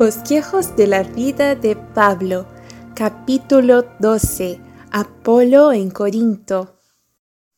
Bosquejos 0.00 0.76
de 0.76 0.86
la 0.86 1.02
vida 1.02 1.54
de 1.54 1.76
Pablo, 1.76 2.46
capítulo 2.94 3.84
12. 3.98 4.58
Apolo 4.90 5.74
en 5.74 5.90
Corinto. 5.90 6.78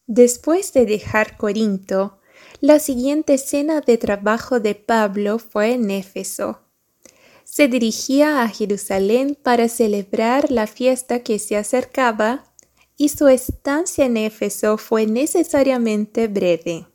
Después 0.08 0.72
de 0.72 0.84
dejar 0.84 1.36
Corinto, 1.36 2.18
la 2.60 2.80
siguiente 2.80 3.34
escena 3.34 3.80
de 3.80 3.96
trabajo 3.96 4.58
de 4.58 4.74
Pablo 4.74 5.38
fue 5.38 5.74
en 5.74 5.92
Éfeso. 5.92 6.62
Se 7.44 7.68
dirigía 7.68 8.42
a 8.42 8.48
Jerusalén 8.48 9.38
para 9.40 9.68
celebrar 9.68 10.50
la 10.50 10.66
fiesta 10.66 11.20
que 11.20 11.38
se 11.38 11.56
acercaba 11.56 12.42
y 12.96 13.10
su 13.10 13.28
estancia 13.28 14.04
en 14.06 14.16
Éfeso 14.16 14.78
fue 14.78 15.06
necesariamente 15.06 16.26
breve. 16.26 16.88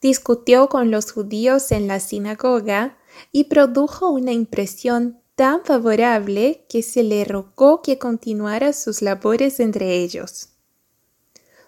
Discutió 0.00 0.68
con 0.68 0.92
los 0.92 1.10
judíos 1.10 1.72
en 1.72 1.88
la 1.88 1.98
sinagoga 1.98 2.98
y 3.32 3.44
produjo 3.44 4.10
una 4.10 4.32
impresión 4.32 5.20
tan 5.34 5.64
favorable 5.64 6.64
que 6.68 6.82
se 6.82 7.02
le 7.02 7.24
rogó 7.24 7.82
que 7.82 7.98
continuara 7.98 8.72
sus 8.72 9.02
labores 9.02 9.60
entre 9.60 9.96
ellos. 9.96 10.50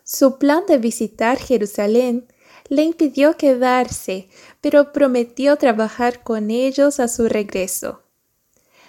Su 0.04 0.38
plan 0.38 0.62
de 0.68 0.78
visitar 0.78 1.38
Jerusalén 1.38 2.28
le 2.68 2.82
impidió 2.82 3.36
quedarse, 3.36 4.28
pero 4.60 4.92
prometió 4.92 5.56
trabajar 5.56 6.22
con 6.22 6.50
ellos 6.50 7.00
a 7.00 7.08
su 7.08 7.28
regreso. 7.28 8.02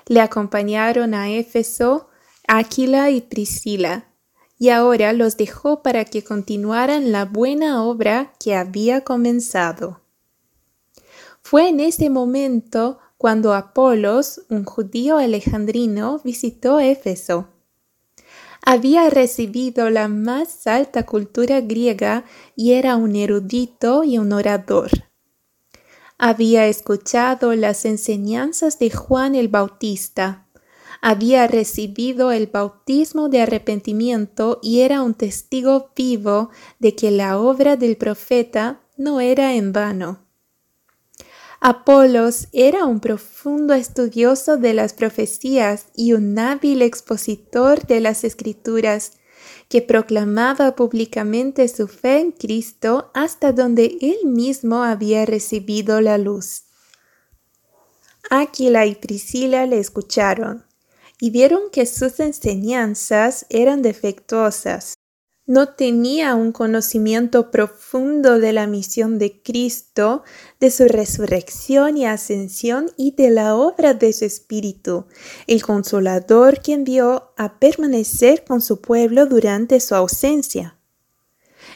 Le 0.06 0.22
acompañaron 0.22 1.14
a 1.14 1.30
Éfeso, 1.30 2.10
Aquila 2.48 3.10
y 3.10 3.22
Priscila, 3.22 4.06
y 4.60 4.70
ahora 4.70 5.14
los 5.14 5.38
dejó 5.38 5.84
para 5.84 6.06
que 6.06 6.24
continuaran 6.24 7.12
la 7.12 7.26
buena 7.26 7.84
obra 7.84 8.34
que 8.40 8.56
había 8.56 9.02
comenzado. 9.02 10.02
Fue 11.50 11.70
en 11.70 11.80
ese 11.80 12.10
momento 12.10 13.00
cuando 13.16 13.54
Apolos, 13.54 14.42
un 14.50 14.66
judío 14.66 15.16
alejandrino, 15.18 16.20
visitó 16.22 16.82
Éfeso. 16.82 17.48
Había 18.66 19.10
recibido 19.10 19.90
la 19.90 20.10
más 20.10 20.68
alta 20.68 21.06
cultura 21.06 21.62
griega 21.62 22.26
y 22.58 22.74
era 22.74 22.98
un 22.98 23.16
erudito 23.16 24.04
y 24.04 24.18
un 24.18 24.34
orador. 24.34 24.92
Había 26.18 26.68
escuchado 26.68 27.56
las 27.56 27.86
enseñanzas 27.86 28.78
de 28.78 28.92
Juan 28.92 29.34
el 29.34 29.48
Bautista, 29.48 30.50
había 31.00 31.48
recibido 31.48 32.34
el 32.34 32.48
bautismo 32.48 33.30
de 33.30 33.44
arrepentimiento 33.44 34.60
y 34.62 34.82
era 34.82 35.02
un 35.02 35.14
testigo 35.14 35.92
vivo 35.96 36.50
de 36.80 36.94
que 36.94 37.10
la 37.10 37.40
obra 37.40 37.78
del 37.78 37.96
profeta 37.96 38.82
no 38.98 39.22
era 39.22 39.54
en 39.54 39.72
vano. 39.72 40.27
Apolos 41.60 42.48
era 42.52 42.86
un 42.86 43.00
profundo 43.00 43.74
estudioso 43.74 44.58
de 44.58 44.74
las 44.74 44.94
profecías 44.94 45.88
y 45.96 46.14
un 46.14 46.38
hábil 46.38 46.84
expositor 46.84 47.86
de 47.88 48.00
las 48.00 48.24
escrituras, 48.24 49.14
que 49.70 49.82
proclamaba 49.82 50.76
públicamente 50.76 51.68
su 51.68 51.88
fe 51.88 52.20
en 52.20 52.32
Cristo 52.32 53.12
hasta 53.14 53.52
donde 53.52 53.98
él 54.02 54.20
mismo 54.26 54.84
había 54.84 55.26
recibido 55.26 56.00
la 56.00 56.18
luz. 56.18 56.64
Aquila 58.30 58.86
y 58.86 58.96
Priscila 58.96 59.66
le 59.66 59.80
escucharon 59.80 60.66
y 61.20 61.32
vieron 61.32 61.70
que 61.72 61.86
sus 61.86 62.20
enseñanzas 62.20 63.46
eran 63.50 63.82
defectuosas 63.82 64.98
no 65.48 65.70
tenía 65.70 66.36
un 66.36 66.52
conocimiento 66.52 67.52
profundo 67.52 68.38
de 68.38 68.52
la 68.52 68.68
misión 68.68 69.18
de 69.18 69.42
Cristo, 69.42 70.24
de 70.60 70.70
su 70.70 70.90
resurrección 70.90 71.96
y 71.96 72.06
ascensión 72.06 72.92
y 72.98 73.12
de 73.12 73.30
la 73.30 73.56
obra 73.56 73.94
de 73.94 74.12
su 74.12 74.26
Espíritu, 74.26 75.06
el 75.48 75.64
consolador 75.64 76.62
que 76.62 76.74
envió 76.74 77.32
a 77.38 77.60
permanecer 77.60 78.44
con 78.44 78.62
su 78.62 78.82
pueblo 78.82 79.26
durante 79.26 79.80
su 79.80 79.96
ausencia. 79.96 80.78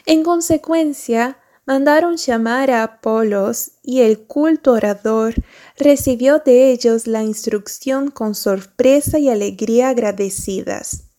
En 0.04 0.22
consecuencia, 0.22 1.38
mandaron 1.64 2.18
llamar 2.18 2.70
a 2.70 2.82
Apolos 2.82 3.72
y 3.82 4.00
el 4.00 4.26
culto 4.26 4.72
orador 4.72 5.34
recibió 5.78 6.40
de 6.40 6.72
ellos 6.72 7.06
la 7.06 7.22
instrucción 7.22 8.10
con 8.10 8.34
sorpresa 8.34 9.18
y 9.18 9.30
alegría 9.30 9.88
agradecidas 9.88 11.11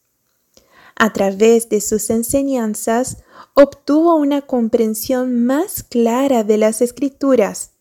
a 0.95 1.13
través 1.13 1.69
de 1.69 1.81
sus 1.81 2.09
enseñanzas, 2.09 3.17
obtuvo 3.53 4.15
una 4.15 4.41
comprensión 4.41 5.45
más 5.45 5.83
clara 5.83 6.43
de 6.43 6.57
las 6.57 6.81
escrituras 6.81 7.71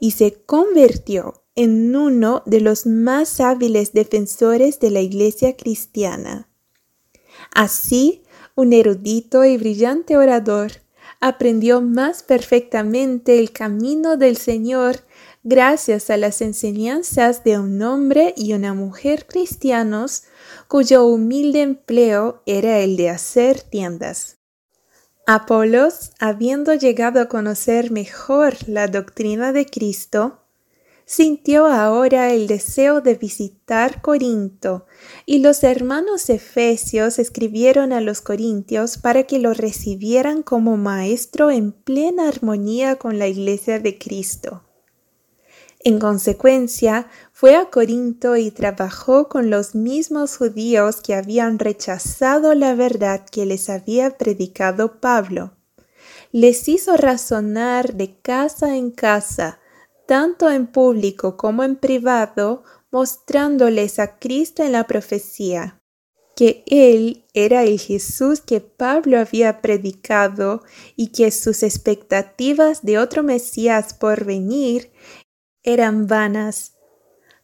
y 0.00 0.12
se 0.12 0.34
convirtió 0.34 1.42
en 1.54 1.94
uno 1.96 2.42
de 2.46 2.60
los 2.60 2.86
más 2.86 3.40
hábiles 3.40 3.92
defensores 3.92 4.78
de 4.78 4.90
la 4.90 5.00
Iglesia 5.00 5.56
cristiana. 5.56 6.48
Así, 7.52 8.22
un 8.54 8.72
erudito 8.72 9.44
y 9.44 9.56
brillante 9.56 10.16
orador 10.16 10.72
aprendió 11.20 11.80
más 11.80 12.22
perfectamente 12.22 13.38
el 13.38 13.50
camino 13.50 14.16
del 14.16 14.36
Señor 14.36 15.00
gracias 15.42 16.10
a 16.10 16.16
las 16.16 16.42
enseñanzas 16.42 17.42
de 17.42 17.58
un 17.58 17.82
hombre 17.82 18.34
y 18.36 18.52
una 18.52 18.74
mujer 18.74 19.26
cristianos 19.26 20.24
cuyo 20.68 21.06
humilde 21.06 21.62
empleo 21.62 22.42
era 22.44 22.80
el 22.80 22.98
de 22.98 23.08
hacer 23.08 23.62
tiendas. 23.62 24.36
Apolos, 25.26 26.12
habiendo 26.20 26.74
llegado 26.74 27.20
a 27.20 27.28
conocer 27.28 27.90
mejor 27.90 28.54
la 28.66 28.86
doctrina 28.86 29.52
de 29.52 29.64
Cristo, 29.64 30.40
sintió 31.06 31.66
ahora 31.66 32.34
el 32.34 32.46
deseo 32.46 33.00
de 33.00 33.14
visitar 33.14 34.02
Corinto, 34.02 34.84
y 35.24 35.38
los 35.38 35.64
hermanos 35.64 36.28
efesios 36.28 37.18
escribieron 37.18 37.94
a 37.94 38.02
los 38.02 38.20
corintios 38.20 38.98
para 38.98 39.22
que 39.22 39.38
lo 39.38 39.54
recibieran 39.54 40.42
como 40.42 40.76
maestro 40.76 41.50
en 41.50 41.72
plena 41.72 42.28
armonía 42.28 42.96
con 42.96 43.18
la 43.18 43.26
iglesia 43.26 43.78
de 43.80 43.96
Cristo. 43.96 44.67
En 45.80 46.00
consecuencia, 46.00 47.08
fue 47.32 47.54
a 47.54 47.70
Corinto 47.70 48.36
y 48.36 48.50
trabajó 48.50 49.28
con 49.28 49.48
los 49.48 49.76
mismos 49.76 50.36
judíos 50.36 51.00
que 51.00 51.14
habían 51.14 51.58
rechazado 51.58 52.54
la 52.54 52.74
verdad 52.74 53.24
que 53.30 53.46
les 53.46 53.70
había 53.70 54.18
predicado 54.18 55.00
Pablo. 55.00 55.52
Les 56.32 56.68
hizo 56.68 56.96
razonar 56.96 57.94
de 57.94 58.18
casa 58.20 58.76
en 58.76 58.90
casa, 58.90 59.60
tanto 60.06 60.50
en 60.50 60.66
público 60.66 61.36
como 61.36 61.62
en 61.62 61.76
privado, 61.76 62.64
mostrándoles 62.90 63.98
a 63.98 64.18
Cristo 64.18 64.64
en 64.64 64.72
la 64.72 64.86
profecía, 64.86 65.80
que 66.34 66.64
Él 66.66 67.24
era 67.34 67.62
el 67.62 67.78
Jesús 67.78 68.40
que 68.40 68.60
Pablo 68.60 69.18
había 69.20 69.60
predicado 69.60 70.62
y 70.96 71.08
que 71.08 71.30
sus 71.30 71.62
expectativas 71.62 72.82
de 72.82 72.98
otro 72.98 73.22
Mesías 73.22 73.94
por 73.94 74.24
venir 74.24 74.90
eran 75.62 76.06
vanas. 76.06 76.74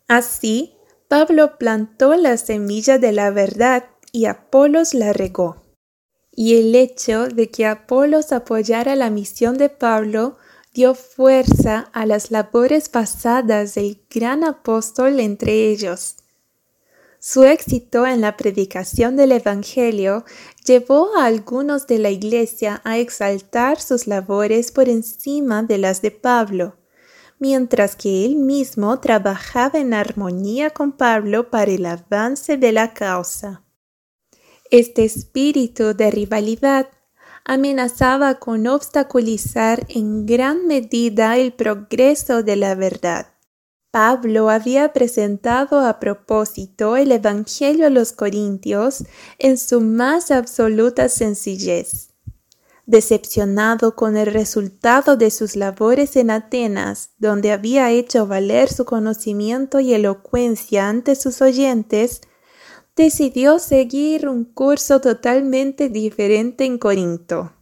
Así, 0.09 0.75
Pablo 1.09 1.59
plantó 1.59 2.17
la 2.17 2.37
semilla 2.37 2.99
de 2.99 3.13
la 3.13 3.31
verdad 3.31 3.85
y 4.13 4.27
Apolos 4.27 4.95
la 4.95 5.13
regó. 5.13 5.63
Y 6.33 6.57
el 6.57 6.75
hecho 6.75 7.29
de 7.29 7.51
que 7.51 7.67
Apolos 7.67 8.33
apoyara 8.33 8.97
la 8.97 9.11
misión 9.11 9.57
de 9.57 9.69
Pablo 9.69 10.37
dio 10.73 10.95
fuerza 10.95 11.91
a 11.93 12.05
las 12.07 12.31
labores 12.31 12.89
pasadas 12.89 13.75
del 13.75 14.01
gran 14.11 14.43
apóstol 14.43 15.21
entre 15.21 15.71
ellos. 15.71 16.17
Su 17.21 17.45
éxito 17.45 18.07
en 18.07 18.21
la 18.21 18.37
predicación 18.37 19.17
del 19.17 19.33
Evangelio 19.33 20.25
llevó 20.67 21.17
a 21.17 21.27
algunos 21.27 21.87
de 21.87 21.99
la 21.99 22.11
Iglesia 22.11 22.83
a 22.85 22.99
exaltar 22.99 23.81
sus 23.81 24.07
labores 24.07 24.73
por 24.73 24.89
encima 24.89 25.63
de 25.63 25.79
las 25.79 26.03
de 26.03 26.11
Pablo 26.11 26.77
mientras 27.45 27.95
que 27.95 28.25
él 28.25 28.37
mismo 28.37 29.01
trabajaba 29.01 29.79
en 29.79 29.93
armonía 29.93 30.71
con 30.71 30.93
Pablo 30.93 31.51
para 31.51 31.71
el 31.71 31.85
avance 31.85 32.57
de 32.57 32.73
la 32.73 32.95
causa. 32.95 33.63
Este 34.71 35.05
espíritu 35.05 35.93
de 35.95 36.11
rivalidad 36.11 36.89
amenazaba 37.45 38.37
con 38.37 38.67
obstaculizar 38.67 39.85
en 39.91 40.25
gran 40.25 40.67
medida 40.67 41.37
el 41.37 41.53
progreso 41.53 42.43
de 42.43 42.57
la 42.57 42.75
verdad. 42.75 43.35
Pablo 43.91 44.49
había 44.49 44.95
presentado 44.95 45.81
a 45.81 46.01
propósito 46.01 46.97
el 46.97 47.13
Evangelio 47.13 47.89
a 47.89 47.91
los 47.91 48.13
Corintios 48.13 49.05
en 49.39 49.59
su 49.59 49.83
más 49.83 50.31
absoluta 50.31 51.11
sencillez 51.11 52.14
decepcionado 52.87 53.97
con 53.97 54.17
el 54.17 54.27
resultado 54.27 55.17
de 55.17 55.31
sus 55.31 55.57
labores 55.57 56.17
en 56.17 56.31
Atenas, 56.31 57.11
donde 57.19 57.53
había 57.53 57.91
hecho 57.91 58.27
valer 58.27 58.73
su 58.73 58.85
conocimiento 58.85 59.81
y 59.81 59.95
elocuencia 59.95 60.89
ante 60.89 61.15
sus 61.15 61.41
oyentes, 61.41 62.21
decidió 62.97 63.59
seguir 63.59 64.29
un 64.29 64.45
curso 64.45 65.01
totalmente 65.01 65.89
diferente 65.89 66.65
en 66.65 66.79
Corinto. 66.79 67.53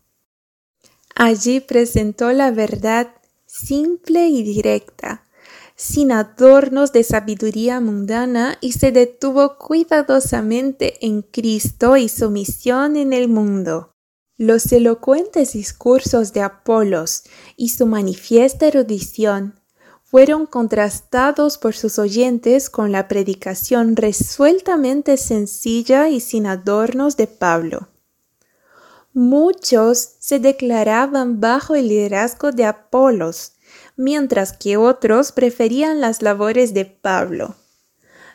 Allí 1.14 1.60
presentó 1.60 2.32
la 2.32 2.50
verdad 2.50 3.14
simple 3.46 4.28
y 4.28 4.42
directa, 4.42 5.24
sin 5.76 6.12
adornos 6.12 6.92
de 6.92 7.04
sabiduría 7.04 7.80
mundana 7.80 8.58
y 8.60 8.72
se 8.72 8.92
detuvo 8.92 9.58
cuidadosamente 9.58 11.04
en 11.04 11.22
Cristo 11.22 11.96
y 11.96 12.08
su 12.08 12.30
misión 12.30 12.96
en 12.96 13.12
el 13.12 13.28
mundo. 13.28 13.91
Los 14.42 14.72
elocuentes 14.72 15.52
discursos 15.52 16.32
de 16.32 16.40
Apolos 16.40 17.22
y 17.56 17.68
su 17.68 17.86
manifiesta 17.86 18.66
erudición 18.66 19.60
fueron 20.02 20.46
contrastados 20.46 21.58
por 21.58 21.76
sus 21.76 21.96
oyentes 22.00 22.68
con 22.68 22.90
la 22.90 23.06
predicación 23.06 23.94
resueltamente 23.94 25.16
sencilla 25.16 26.08
y 26.08 26.18
sin 26.18 26.48
adornos 26.48 27.16
de 27.16 27.28
Pablo. 27.28 27.86
Muchos 29.12 30.16
se 30.18 30.40
declaraban 30.40 31.40
bajo 31.40 31.76
el 31.76 31.86
liderazgo 31.86 32.50
de 32.50 32.64
Apolos, 32.64 33.52
mientras 33.96 34.54
que 34.54 34.76
otros 34.76 35.30
preferían 35.30 36.00
las 36.00 36.20
labores 36.20 36.74
de 36.74 36.84
Pablo. 36.86 37.54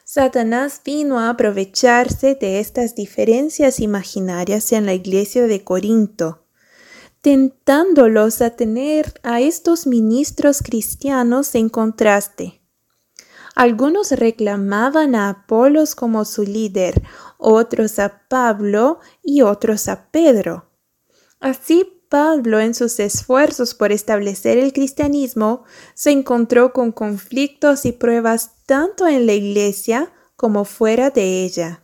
Satanás 0.10 0.80
vino 0.86 1.20
a 1.20 1.30
aprovecharse 1.30 2.36
de 2.36 2.62
estas 2.62 2.96
diferencias 2.96 3.82
imaginarias 3.82 4.72
en 4.72 4.86
la 4.86 4.94
iglesia 4.94 5.48
de 5.48 5.66
Corinto 5.66 6.48
tentándolos 7.22 8.42
a 8.42 8.52
tener 8.52 9.20
a 9.22 9.42
estos 9.42 9.86
ministros 9.86 10.62
cristianos 10.62 11.56
en 11.56 11.68
contraste. 11.68 12.62
Algunos 13.54 14.12
reclamaban 14.12 15.14
a 15.14 15.28
Apolos 15.28 15.94
como 15.94 16.24
su 16.24 16.44
líder, 16.44 17.02
otros 17.38 18.00
a 18.00 18.22
Pablo 18.30 19.00
y 19.22 19.42
otros 19.42 19.90
a 19.90 20.10
Pedro. 20.10 20.70
Así 21.42 21.97
Pablo 22.10 22.60
en 22.60 22.74
sus 22.74 23.00
esfuerzos 23.00 23.74
por 23.74 23.92
establecer 23.92 24.58
el 24.58 24.74
cristianismo 24.74 25.64
se 25.94 26.12
encontró 26.12 26.74
con 26.74 26.92
conflictos 26.92 27.86
y 27.86 27.92
pruebas 27.92 28.52
tanto 28.66 29.08
en 29.08 29.26
la 29.26 29.34
iglesia 29.34 30.12
como 30.36 30.66
fuera 30.66 31.10
de 31.10 31.44
ella. 31.44 31.82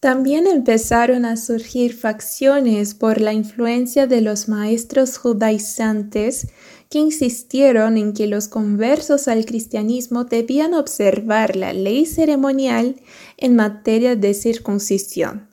También 0.00 0.46
empezaron 0.46 1.24
a 1.24 1.36
surgir 1.36 1.94
facciones 1.94 2.94
por 2.94 3.20
la 3.20 3.32
influencia 3.32 4.06
de 4.06 4.20
los 4.20 4.48
maestros 4.48 5.18
judaizantes 5.18 6.48
que 6.90 6.98
insistieron 6.98 7.96
en 7.96 8.12
que 8.12 8.26
los 8.26 8.46
conversos 8.46 9.26
al 9.26 9.46
cristianismo 9.46 10.24
debían 10.24 10.74
observar 10.74 11.56
la 11.56 11.72
ley 11.72 12.06
ceremonial 12.06 12.96
en 13.36 13.56
materia 13.56 14.16
de 14.16 14.34
circuncisión. 14.34 15.48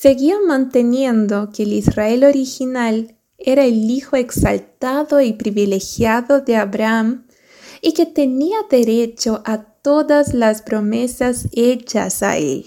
Seguían 0.00 0.46
manteniendo 0.46 1.50
que 1.52 1.64
el 1.64 1.72
Israel 1.72 2.22
original 2.22 3.16
era 3.36 3.64
el 3.64 3.90
hijo 3.90 4.14
exaltado 4.14 5.20
y 5.20 5.32
privilegiado 5.32 6.40
de 6.40 6.54
Abraham 6.54 7.26
y 7.82 7.94
que 7.94 8.06
tenía 8.06 8.58
derecho 8.70 9.42
a 9.44 9.64
todas 9.64 10.34
las 10.34 10.62
promesas 10.62 11.48
hechas 11.50 12.22
a 12.22 12.36
él. 12.36 12.66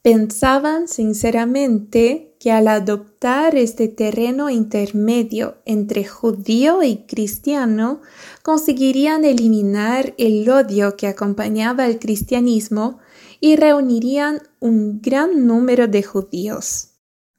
Pensaban 0.00 0.88
sinceramente 0.88 2.34
que 2.40 2.52
al 2.52 2.68
adoptar 2.68 3.54
este 3.54 3.88
terreno 3.88 4.48
intermedio 4.48 5.58
entre 5.66 6.06
judío 6.06 6.82
y 6.82 7.04
cristiano, 7.04 8.00
conseguirían 8.42 9.26
eliminar 9.26 10.14
el 10.16 10.48
odio 10.48 10.96
que 10.96 11.06
acompañaba 11.06 11.84
al 11.84 11.98
cristianismo 11.98 12.98
y 13.40 13.56
reunirían 13.56 14.42
un 14.60 15.00
gran 15.00 15.46
número 15.46 15.88
de 15.88 16.02
judíos. 16.02 16.90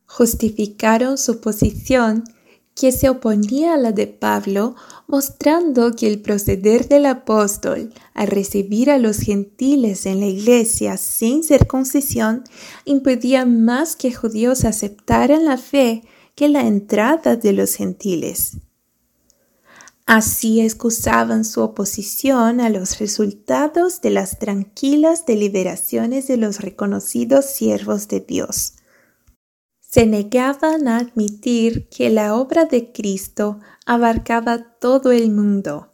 Justificaron 0.05 1.17
su 1.17 1.39
posición 1.39 2.23
que 2.75 2.91
se 2.91 3.09
oponía 3.09 3.73
a 3.73 3.77
la 3.77 3.91
de 3.91 4.07
Pablo, 4.07 4.75
mostrando 5.07 5.91
que 5.95 6.07
el 6.07 6.21
proceder 6.21 6.87
del 6.87 7.05
apóstol 7.05 7.93
al 8.13 8.27
recibir 8.27 8.89
a 8.89 8.97
los 8.97 9.19
gentiles 9.19 10.05
en 10.05 10.21
la 10.21 10.27
iglesia 10.27 10.97
sin 10.97 11.43
circuncisión 11.43 12.43
impedía 12.85 13.45
más 13.45 13.95
que 13.95 14.11
judíos 14.11 14.65
aceptaran 14.65 15.45
la 15.45 15.57
fe 15.57 16.03
que 16.33 16.49
la 16.49 16.65
entrada 16.65 17.35
de 17.35 17.53
los 17.53 17.75
gentiles. 17.75 18.57
Así 20.13 20.59
excusaban 20.59 21.45
su 21.45 21.61
oposición 21.61 22.59
a 22.59 22.69
los 22.69 22.99
resultados 22.99 24.01
de 24.01 24.09
las 24.09 24.39
tranquilas 24.39 25.25
deliberaciones 25.25 26.27
de 26.27 26.35
los 26.35 26.59
reconocidos 26.59 27.45
siervos 27.45 28.09
de 28.09 28.19
Dios 28.19 28.73
se 29.91 30.05
negaban 30.05 30.87
a 30.87 30.99
admitir 30.99 31.89
que 31.89 32.09
la 32.09 32.35
obra 32.35 32.63
de 32.63 32.93
Cristo 32.93 33.59
abarcaba 33.85 34.77
todo 34.79 35.11
el 35.11 35.31
mundo. 35.31 35.91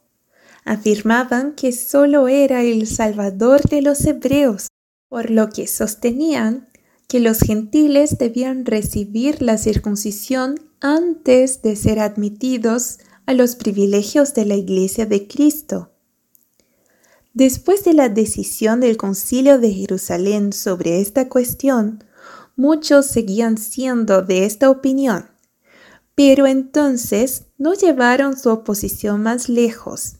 Afirmaban 0.65 1.55
que 1.55 1.71
sólo 1.71 2.27
era 2.27 2.61
el 2.61 2.85
Salvador 2.85 3.63
de 3.63 3.81
los 3.81 4.05
hebreos, 4.05 4.67
por 5.09 5.31
lo 5.31 5.49
que 5.49 5.65
sostenían 5.65 6.69
que 7.07 7.19
los 7.19 7.39
gentiles 7.39 8.19
debían 8.19 8.65
recibir 8.65 9.41
la 9.41 9.57
circuncisión 9.57 10.59
antes 10.79 11.63
de 11.63 11.75
ser 11.75 11.99
admitidos 11.99 12.99
a 13.27 13.33
los 13.33 13.55
privilegios 13.55 14.33
de 14.33 14.45
la 14.45 14.55
Iglesia 14.55 15.05
de 15.05 15.27
Cristo. 15.27 15.91
Después 17.33 17.83
de 17.83 17.93
la 17.93 18.09
decisión 18.09 18.79
del 18.79 18.97
Concilio 18.97 19.59
de 19.59 19.71
Jerusalén 19.71 20.53
sobre 20.53 21.01
esta 21.01 21.29
cuestión, 21.29 22.03
muchos 22.55 23.05
seguían 23.05 23.57
siendo 23.57 24.23
de 24.23 24.45
esta 24.45 24.71
opinión, 24.71 25.29
pero 26.15 26.47
entonces 26.47 27.43
no 27.57 27.73
llevaron 27.73 28.39
su 28.39 28.49
oposición 28.49 29.21
más 29.21 29.49
lejos. 29.49 30.15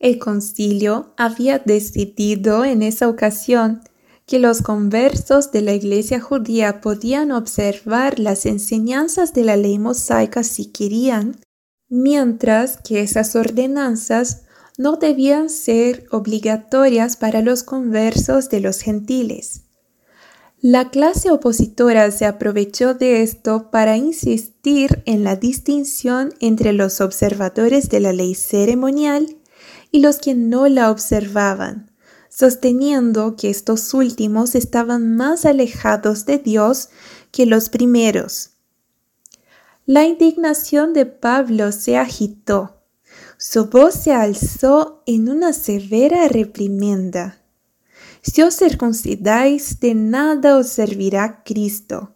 El 0.00 0.18
concilio 0.18 1.14
había 1.16 1.58
decidido 1.58 2.64
en 2.64 2.82
esa 2.82 3.08
ocasión 3.08 3.80
que 4.26 4.38
los 4.38 4.62
conversos 4.62 5.52
de 5.52 5.62
la 5.62 5.72
iglesia 5.72 6.20
judía 6.20 6.80
podían 6.80 7.32
observar 7.32 8.18
las 8.18 8.46
enseñanzas 8.46 9.32
de 9.32 9.44
la 9.44 9.56
ley 9.56 9.78
mosaica 9.78 10.44
si 10.44 10.66
querían, 10.66 11.40
mientras 11.88 12.78
que 12.78 13.00
esas 13.00 13.34
ordenanzas 13.36 14.42
no 14.76 14.96
debían 14.96 15.50
ser 15.50 16.06
obligatorias 16.10 17.16
para 17.16 17.42
los 17.42 17.62
conversos 17.62 18.48
de 18.48 18.60
los 18.60 18.80
gentiles. 18.80 19.62
La 20.60 20.90
clase 20.90 21.30
opositora 21.30 22.10
se 22.10 22.26
aprovechó 22.26 22.94
de 22.94 23.22
esto 23.22 23.70
para 23.70 23.96
insistir 23.96 25.02
en 25.06 25.22
la 25.22 25.36
distinción 25.36 26.34
entre 26.40 26.72
los 26.72 27.00
observadores 27.00 27.88
de 27.88 28.00
la 28.00 28.12
ley 28.12 28.34
ceremonial 28.34 29.36
y 29.92 30.00
los 30.00 30.18
que 30.18 30.34
no 30.34 30.66
la 30.68 30.90
observaban, 30.90 31.92
sosteniendo 32.28 33.36
que 33.36 33.50
estos 33.50 33.94
últimos 33.94 34.54
estaban 34.54 35.16
más 35.16 35.44
alejados 35.44 36.26
de 36.26 36.38
Dios 36.38 36.88
que 37.30 37.46
los 37.46 37.68
primeros. 37.68 38.57
La 39.90 40.04
indignación 40.04 40.92
de 40.92 41.06
Pablo 41.06 41.72
se 41.72 41.96
agitó, 41.96 42.82
su 43.38 43.70
voz 43.70 43.94
se 43.94 44.12
alzó 44.12 45.02
en 45.06 45.30
una 45.30 45.54
severa 45.54 46.28
reprimenda. 46.28 47.38
Si 48.20 48.42
os 48.42 48.54
circuncidáis, 48.54 49.80
de 49.80 49.94
nada 49.94 50.58
os 50.58 50.66
servirá 50.68 51.42
Cristo. 51.42 52.12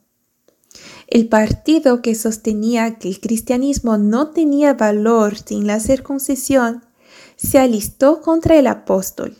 El 1.06 1.30
partido 1.30 2.02
que 2.02 2.14
sostenía 2.14 2.98
que 2.98 3.08
el 3.08 3.20
cristianismo 3.20 3.96
no 3.96 4.32
tenía 4.32 4.74
valor 4.74 5.38
sin 5.38 5.66
la 5.66 5.80
circuncisión 5.80 6.84
se 7.36 7.58
alistó 7.58 8.20
contra 8.20 8.58
el 8.58 8.66
apóstol, 8.66 9.34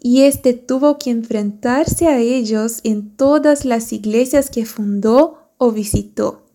y 0.00 0.22
éste 0.22 0.54
tuvo 0.54 0.96
que 0.96 1.10
enfrentarse 1.10 2.06
a 2.06 2.16
ellos 2.18 2.80
en 2.82 3.14
todas 3.14 3.66
las 3.66 3.92
iglesias 3.92 4.48
que 4.48 4.64
fundó 4.64 5.50
o 5.58 5.70
visitó. 5.70 6.47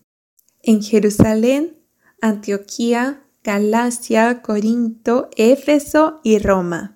En 0.66 0.82
Jerusalén, 0.82 1.76
Antioquía, 2.22 3.22
Galacia, 3.42 4.40
Corinto, 4.40 5.28
Éfeso 5.36 6.20
y 6.22 6.38
Roma. 6.38 6.94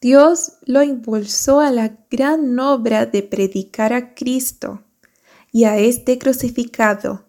Dios 0.00 0.54
lo 0.64 0.82
impulsó 0.82 1.60
a 1.60 1.70
la 1.70 1.96
gran 2.10 2.58
obra 2.58 3.06
de 3.06 3.22
predicar 3.22 3.92
a 3.92 4.14
Cristo 4.14 4.82
y 5.52 5.62
a 5.62 5.78
este 5.78 6.18
crucificado. 6.18 7.26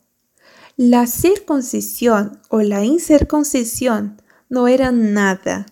La 0.76 1.06
circuncisión 1.06 2.42
o 2.50 2.62
la 2.62 2.84
incircuncisión 2.84 4.20
no 4.50 4.68
eran 4.68 5.14
nada. 5.14 5.68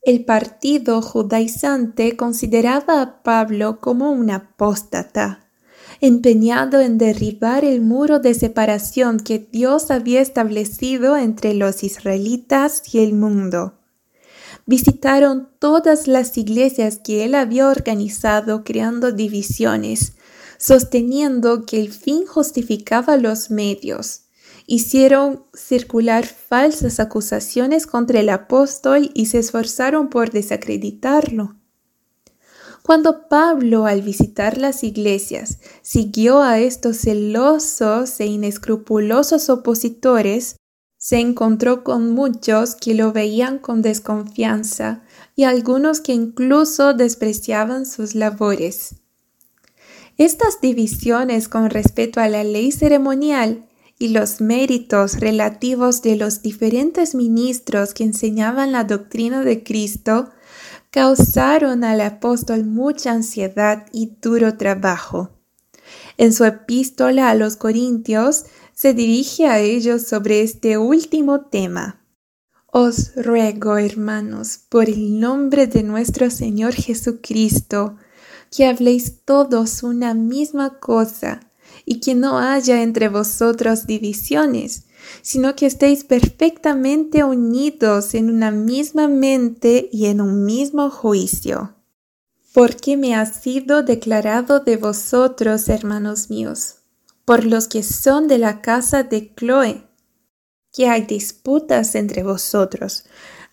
El 0.00 0.24
partido 0.24 1.02
judaizante 1.02 2.16
consideraba 2.16 3.02
a 3.02 3.22
Pablo 3.22 3.80
como 3.82 4.12
un 4.12 4.30
apóstata, 4.30 5.43
empeñado 6.00 6.80
en 6.80 6.98
derribar 6.98 7.64
el 7.64 7.80
muro 7.80 8.18
de 8.18 8.34
separación 8.34 9.18
que 9.18 9.38
Dios 9.38 9.90
había 9.90 10.20
establecido 10.20 11.16
entre 11.16 11.54
los 11.54 11.82
israelitas 11.82 12.82
y 12.92 13.00
el 13.00 13.14
mundo 13.14 13.74
visitaron 14.66 15.50
todas 15.58 16.06
las 16.06 16.38
iglesias 16.38 16.98
que 17.02 17.24
él 17.24 17.34
había 17.34 17.68
organizado 17.68 18.64
creando 18.64 19.12
divisiones, 19.12 20.14
sosteniendo 20.56 21.66
que 21.66 21.80
el 21.80 21.92
fin 21.92 22.24
justificaba 22.26 23.16
los 23.16 23.50
medios 23.50 24.22
hicieron 24.66 25.44
circular 25.52 26.24
falsas 26.26 27.00
acusaciones 27.00 27.86
contra 27.86 28.20
el 28.20 28.30
apóstol 28.30 29.10
y 29.12 29.26
se 29.26 29.38
esforzaron 29.38 30.08
por 30.08 30.30
desacreditarlo. 30.30 31.56
Cuando 32.86 33.28
Pablo, 33.30 33.86
al 33.86 34.02
visitar 34.02 34.58
las 34.58 34.84
iglesias, 34.84 35.58
siguió 35.80 36.42
a 36.42 36.58
estos 36.58 36.98
celosos 36.98 38.20
e 38.20 38.26
inescrupulosos 38.26 39.48
opositores, 39.48 40.56
se 40.98 41.18
encontró 41.18 41.82
con 41.82 42.10
muchos 42.12 42.74
que 42.74 42.92
lo 42.92 43.10
veían 43.10 43.58
con 43.58 43.80
desconfianza 43.80 45.02
y 45.34 45.44
algunos 45.44 46.02
que 46.02 46.12
incluso 46.12 46.92
despreciaban 46.92 47.86
sus 47.86 48.14
labores. 48.14 48.96
Estas 50.18 50.60
divisiones 50.60 51.48
con 51.48 51.70
respecto 51.70 52.20
a 52.20 52.28
la 52.28 52.44
ley 52.44 52.70
ceremonial 52.70 53.66
y 53.98 54.08
los 54.08 54.42
méritos 54.42 55.20
relativos 55.20 56.02
de 56.02 56.16
los 56.16 56.42
diferentes 56.42 57.14
ministros 57.14 57.94
que 57.94 58.04
enseñaban 58.04 58.72
la 58.72 58.84
doctrina 58.84 59.42
de 59.42 59.64
Cristo 59.64 60.33
causaron 60.94 61.82
al 61.82 62.00
apóstol 62.02 62.64
mucha 62.64 63.10
ansiedad 63.10 63.84
y 63.90 64.12
duro 64.22 64.56
trabajo. 64.56 65.30
En 66.18 66.32
su 66.32 66.44
epístola 66.44 67.30
a 67.30 67.34
los 67.34 67.56
Corintios 67.56 68.44
se 68.74 68.94
dirige 68.94 69.48
a 69.48 69.58
ellos 69.58 70.06
sobre 70.06 70.42
este 70.42 70.78
último 70.78 71.46
tema. 71.46 72.00
Os 72.66 73.10
ruego, 73.16 73.76
hermanos, 73.76 74.60
por 74.68 74.88
el 74.88 75.18
nombre 75.18 75.66
de 75.66 75.82
nuestro 75.82 76.30
Señor 76.30 76.74
Jesucristo, 76.74 77.96
que 78.56 78.64
habléis 78.64 79.24
todos 79.24 79.82
una 79.82 80.14
misma 80.14 80.78
cosa 80.78 81.40
y 81.84 81.98
que 81.98 82.14
no 82.14 82.38
haya 82.38 82.82
entre 82.82 83.08
vosotros 83.08 83.88
divisiones, 83.88 84.86
sino 85.22 85.54
que 85.56 85.66
estéis 85.66 86.04
perfectamente 86.04 87.24
unidos 87.24 88.14
en 88.14 88.30
una 88.30 88.50
misma 88.50 89.08
mente 89.08 89.88
y 89.92 90.06
en 90.06 90.20
un 90.20 90.44
mismo 90.44 90.90
juicio. 90.90 91.74
Porque 92.52 92.96
me 92.96 93.14
ha 93.14 93.26
sido 93.26 93.82
declarado 93.82 94.60
de 94.60 94.76
vosotros, 94.76 95.68
hermanos 95.68 96.30
míos, 96.30 96.76
por 97.24 97.44
los 97.44 97.68
que 97.68 97.82
son 97.82 98.28
de 98.28 98.38
la 98.38 98.60
casa 98.60 99.02
de 99.02 99.34
Chloe, 99.34 99.86
que 100.72 100.88
hay 100.88 101.02
disputas 101.02 101.94
entre 101.94 102.22
vosotros. 102.22 103.04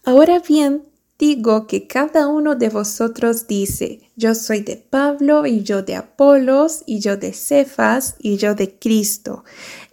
Ahora 0.03 0.39
bien, 0.39 0.90
digo 1.21 1.67
que 1.67 1.85
cada 1.85 2.27
uno 2.27 2.55
de 2.55 2.69
vosotros 2.69 3.45
dice, 3.45 4.11
yo 4.15 4.33
soy 4.33 4.61
de 4.61 4.75
Pablo 4.75 5.45
y 5.45 5.61
yo 5.61 5.83
de 5.83 5.95
Apolos 5.95 6.81
y 6.87 6.99
yo 6.99 7.15
de 7.15 7.31
Cefas 7.31 8.15
y 8.17 8.37
yo 8.37 8.55
de 8.55 8.79
Cristo. 8.79 9.43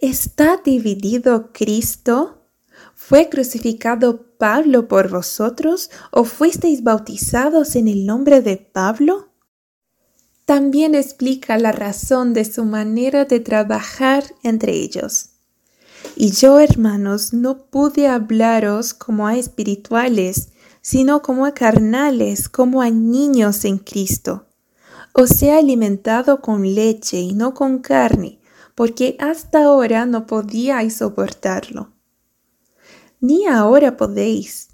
¿Está 0.01 0.59
dividido 0.65 1.51
Cristo? 1.53 2.47
¿Fue 2.95 3.29
crucificado 3.29 4.25
Pablo 4.39 4.87
por 4.87 5.11
vosotros 5.11 5.91
o 6.09 6.23
fuisteis 6.23 6.81
bautizados 6.81 7.75
en 7.75 7.87
el 7.87 8.07
nombre 8.07 8.41
de 8.41 8.57
Pablo? 8.57 9.29
También 10.45 10.95
explica 10.95 11.59
la 11.59 11.71
razón 11.71 12.33
de 12.33 12.43
su 12.43 12.65
manera 12.65 13.25
de 13.25 13.39
trabajar 13.39 14.23
entre 14.41 14.73
ellos. 14.73 15.29
Y 16.15 16.31
yo, 16.31 16.59
hermanos, 16.59 17.33
no 17.33 17.65
pude 17.67 18.07
hablaros 18.07 18.95
como 18.95 19.27
a 19.27 19.37
espirituales, 19.37 20.49
sino 20.81 21.21
como 21.21 21.45
a 21.45 21.53
carnales, 21.53 22.49
como 22.49 22.81
a 22.81 22.89
niños 22.89 23.65
en 23.65 23.77
Cristo. 23.77 24.45
Os 25.13 25.41
he 25.41 25.51
alimentado 25.51 26.41
con 26.41 26.63
leche 26.75 27.19
y 27.19 27.33
no 27.33 27.53
con 27.53 27.79
carne, 27.79 28.39
porque 28.75 29.17
hasta 29.19 29.63
ahora 29.65 30.05
no 30.05 30.25
podíais 30.25 30.97
soportarlo. 30.97 31.91
Ni 33.19 33.45
ahora 33.45 33.97
podéis, 33.97 34.69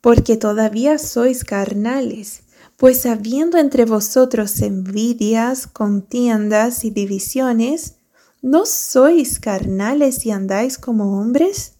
porque 0.00 0.36
todavía 0.36 0.98
sois 0.98 1.42
carnales, 1.42 2.44
pues 2.76 3.06
habiendo 3.06 3.58
entre 3.58 3.84
vosotros 3.84 4.60
envidias, 4.60 5.66
contiendas 5.66 6.84
y 6.84 6.90
divisiones, 6.90 7.96
¿no 8.40 8.66
sois 8.66 9.40
carnales 9.40 10.26
y 10.26 10.30
andáis 10.30 10.78
como 10.78 11.20
hombres? 11.20 11.74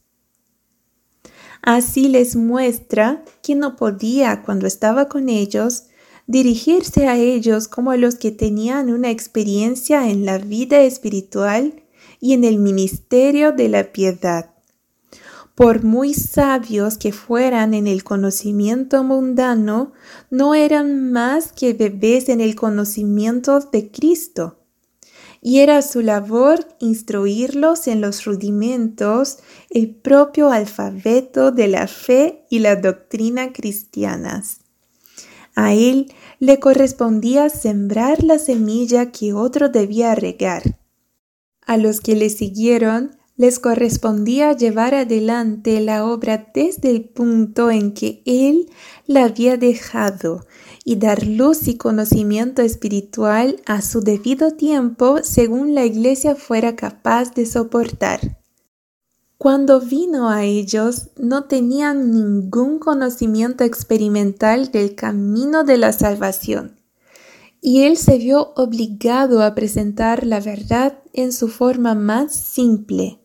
Así 1.62 2.08
les 2.08 2.34
muestra 2.34 3.24
que 3.40 3.54
no 3.54 3.76
podía, 3.76 4.42
cuando 4.42 4.66
estaba 4.66 5.08
con 5.08 5.28
ellos, 5.28 5.84
dirigirse 6.26 7.06
a 7.06 7.16
ellos 7.16 7.68
como 7.68 7.92
a 7.92 7.96
los 7.96 8.16
que 8.16 8.32
tenían 8.32 8.90
una 8.90 9.10
experiencia 9.10 10.10
en 10.10 10.24
la 10.24 10.38
vida 10.38 10.80
espiritual 10.80 11.82
y 12.20 12.32
en 12.32 12.42
el 12.42 12.58
ministerio 12.58 13.52
de 13.52 13.68
la 13.68 13.92
piedad. 13.92 14.50
Por 15.54 15.84
muy 15.84 16.14
sabios 16.14 16.98
que 16.98 17.12
fueran 17.12 17.74
en 17.74 17.86
el 17.86 18.02
conocimiento 18.02 19.04
mundano, 19.04 19.92
no 20.30 20.54
eran 20.54 21.12
más 21.12 21.52
que 21.52 21.74
bebés 21.74 22.28
en 22.28 22.40
el 22.40 22.56
conocimiento 22.56 23.60
de 23.60 23.90
Cristo 23.90 24.61
y 25.44 25.58
era 25.58 25.82
su 25.82 26.02
labor 26.02 26.68
instruirlos 26.78 27.88
en 27.88 28.00
los 28.00 28.24
rudimentos, 28.24 29.38
el 29.70 29.92
propio 29.92 30.50
alfabeto 30.50 31.50
de 31.50 31.66
la 31.66 31.88
fe 31.88 32.46
y 32.48 32.60
la 32.60 32.76
doctrina 32.76 33.52
cristianas. 33.52 34.60
A 35.56 35.74
él 35.74 36.12
le 36.38 36.60
correspondía 36.60 37.50
sembrar 37.50 38.22
la 38.22 38.38
semilla 38.38 39.10
que 39.10 39.32
otro 39.32 39.68
debía 39.68 40.14
regar. 40.14 40.78
A 41.66 41.76
los 41.76 42.00
que 42.00 42.14
le 42.14 42.30
siguieron 42.30 43.16
les 43.42 43.58
correspondía 43.58 44.52
llevar 44.52 44.94
adelante 44.94 45.80
la 45.80 46.06
obra 46.06 46.52
desde 46.54 46.90
el 46.90 47.02
punto 47.02 47.72
en 47.72 47.92
que 47.92 48.22
él 48.24 48.70
la 49.08 49.24
había 49.24 49.56
dejado 49.56 50.46
y 50.84 50.94
dar 50.94 51.26
luz 51.26 51.66
y 51.66 51.76
conocimiento 51.76 52.62
espiritual 52.62 53.60
a 53.66 53.82
su 53.82 54.00
debido 54.00 54.52
tiempo 54.52 55.24
según 55.24 55.74
la 55.74 55.84
Iglesia 55.84 56.36
fuera 56.36 56.76
capaz 56.76 57.34
de 57.34 57.46
soportar. 57.46 58.38
Cuando 59.38 59.80
vino 59.80 60.30
a 60.30 60.44
ellos 60.44 61.08
no 61.18 61.46
tenían 61.46 62.12
ningún 62.12 62.78
conocimiento 62.78 63.64
experimental 63.64 64.70
del 64.70 64.94
camino 64.94 65.64
de 65.64 65.78
la 65.78 65.92
salvación, 65.92 66.80
y 67.60 67.82
él 67.82 67.96
se 67.96 68.18
vio 68.18 68.52
obligado 68.54 69.42
a 69.42 69.56
presentar 69.56 70.24
la 70.24 70.38
verdad 70.38 71.02
en 71.12 71.32
su 71.32 71.48
forma 71.48 71.96
más 71.96 72.32
simple. 72.36 73.18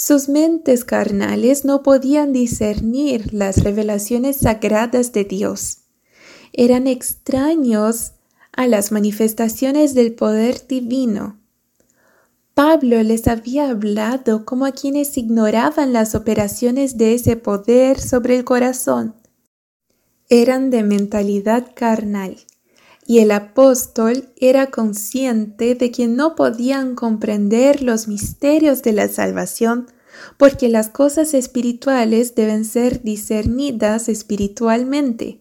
Sus 0.00 0.28
mentes 0.28 0.84
carnales 0.84 1.64
no 1.64 1.82
podían 1.82 2.32
discernir 2.32 3.34
las 3.34 3.64
revelaciones 3.64 4.36
sagradas 4.36 5.12
de 5.12 5.24
Dios 5.24 5.78
eran 6.52 6.86
extraños 6.86 8.12
a 8.52 8.66
las 8.66 8.90
manifestaciones 8.90 9.94
del 9.94 10.14
poder 10.14 10.66
divino. 10.66 11.38
Pablo 12.54 13.02
les 13.02 13.28
había 13.28 13.70
hablado 13.70 14.44
como 14.44 14.66
a 14.66 14.72
quienes 14.72 15.16
ignoraban 15.16 15.92
las 15.92 16.14
operaciones 16.14 16.98
de 16.98 17.14
ese 17.14 17.36
poder 17.36 18.00
sobre 18.00 18.36
el 18.36 18.44
corazón. 18.44 19.14
Eran 20.28 20.70
de 20.70 20.82
mentalidad 20.82 21.70
carnal, 21.74 22.36
y 23.08 23.20
el 23.20 23.30
apóstol 23.30 24.28
era 24.36 24.66
consciente 24.66 25.74
de 25.74 25.90
que 25.90 26.06
no 26.06 26.36
podían 26.36 26.94
comprender 26.94 27.82
los 27.82 28.06
misterios 28.06 28.82
de 28.82 28.92
la 28.92 29.08
salvación 29.08 29.86
porque 30.36 30.68
las 30.68 30.90
cosas 30.90 31.32
espirituales 31.32 32.34
deben 32.34 32.66
ser 32.66 33.02
discernidas 33.02 34.10
espiritualmente. 34.10 35.40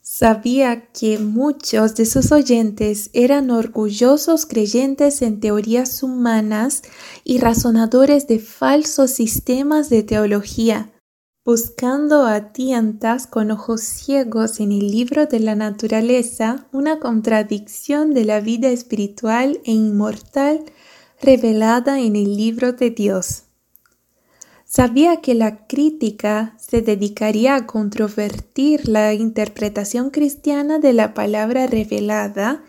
Sabía 0.00 0.88
que 0.88 1.20
muchos 1.20 1.94
de 1.94 2.04
sus 2.04 2.32
oyentes 2.32 3.10
eran 3.12 3.52
orgullosos 3.52 4.44
creyentes 4.44 5.22
en 5.22 5.38
teorías 5.38 6.02
humanas 6.02 6.82
y 7.22 7.38
razonadores 7.38 8.26
de 8.26 8.40
falsos 8.40 9.12
sistemas 9.12 9.88
de 9.88 10.02
teología, 10.02 10.91
buscando 11.44 12.24
a 12.24 12.52
tientas 12.52 13.26
con 13.26 13.50
ojos 13.50 13.80
ciegos 13.80 14.60
en 14.60 14.70
el 14.70 14.92
libro 14.92 15.26
de 15.26 15.40
la 15.40 15.56
naturaleza 15.56 16.68
una 16.70 17.00
contradicción 17.00 18.14
de 18.14 18.24
la 18.24 18.40
vida 18.40 18.68
espiritual 18.68 19.60
e 19.64 19.72
inmortal 19.72 20.64
revelada 21.20 21.98
en 21.98 22.14
el 22.14 22.36
libro 22.36 22.72
de 22.72 22.90
Dios. 22.90 23.44
Sabía 24.64 25.20
que 25.20 25.34
la 25.34 25.66
crítica 25.66 26.54
se 26.58 26.80
dedicaría 26.80 27.56
a 27.56 27.66
controvertir 27.66 28.88
la 28.88 29.12
interpretación 29.12 30.10
cristiana 30.10 30.78
de 30.78 30.92
la 30.92 31.12
palabra 31.12 31.66
revelada 31.66 32.62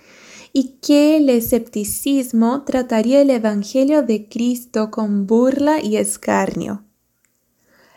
y 0.52 0.80
que 0.82 1.18
el 1.18 1.30
escepticismo 1.30 2.64
trataría 2.64 3.22
el 3.22 3.30
Evangelio 3.30 4.02
de 4.02 4.28
Cristo 4.28 4.90
con 4.90 5.28
burla 5.28 5.80
y 5.80 5.98
escarnio. 5.98 6.83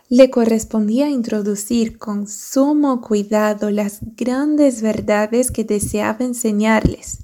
Le 0.08 0.30
correspondía 0.30 1.08
introducir 1.10 1.98
con 1.98 2.28
sumo 2.28 3.00
cuidado 3.00 3.70
las 3.70 3.98
grandes 4.16 4.82
verdades 4.82 5.50
que 5.50 5.64
deseaba 5.64 6.24
enseñarles. 6.24 7.18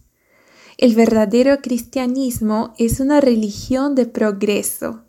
El 0.78 0.94
verdadero 0.94 1.58
cristianismo 1.60 2.74
es 2.78 2.98
una 2.98 3.20
religión 3.20 3.94
de 3.94 4.06
progreso, 4.06 5.04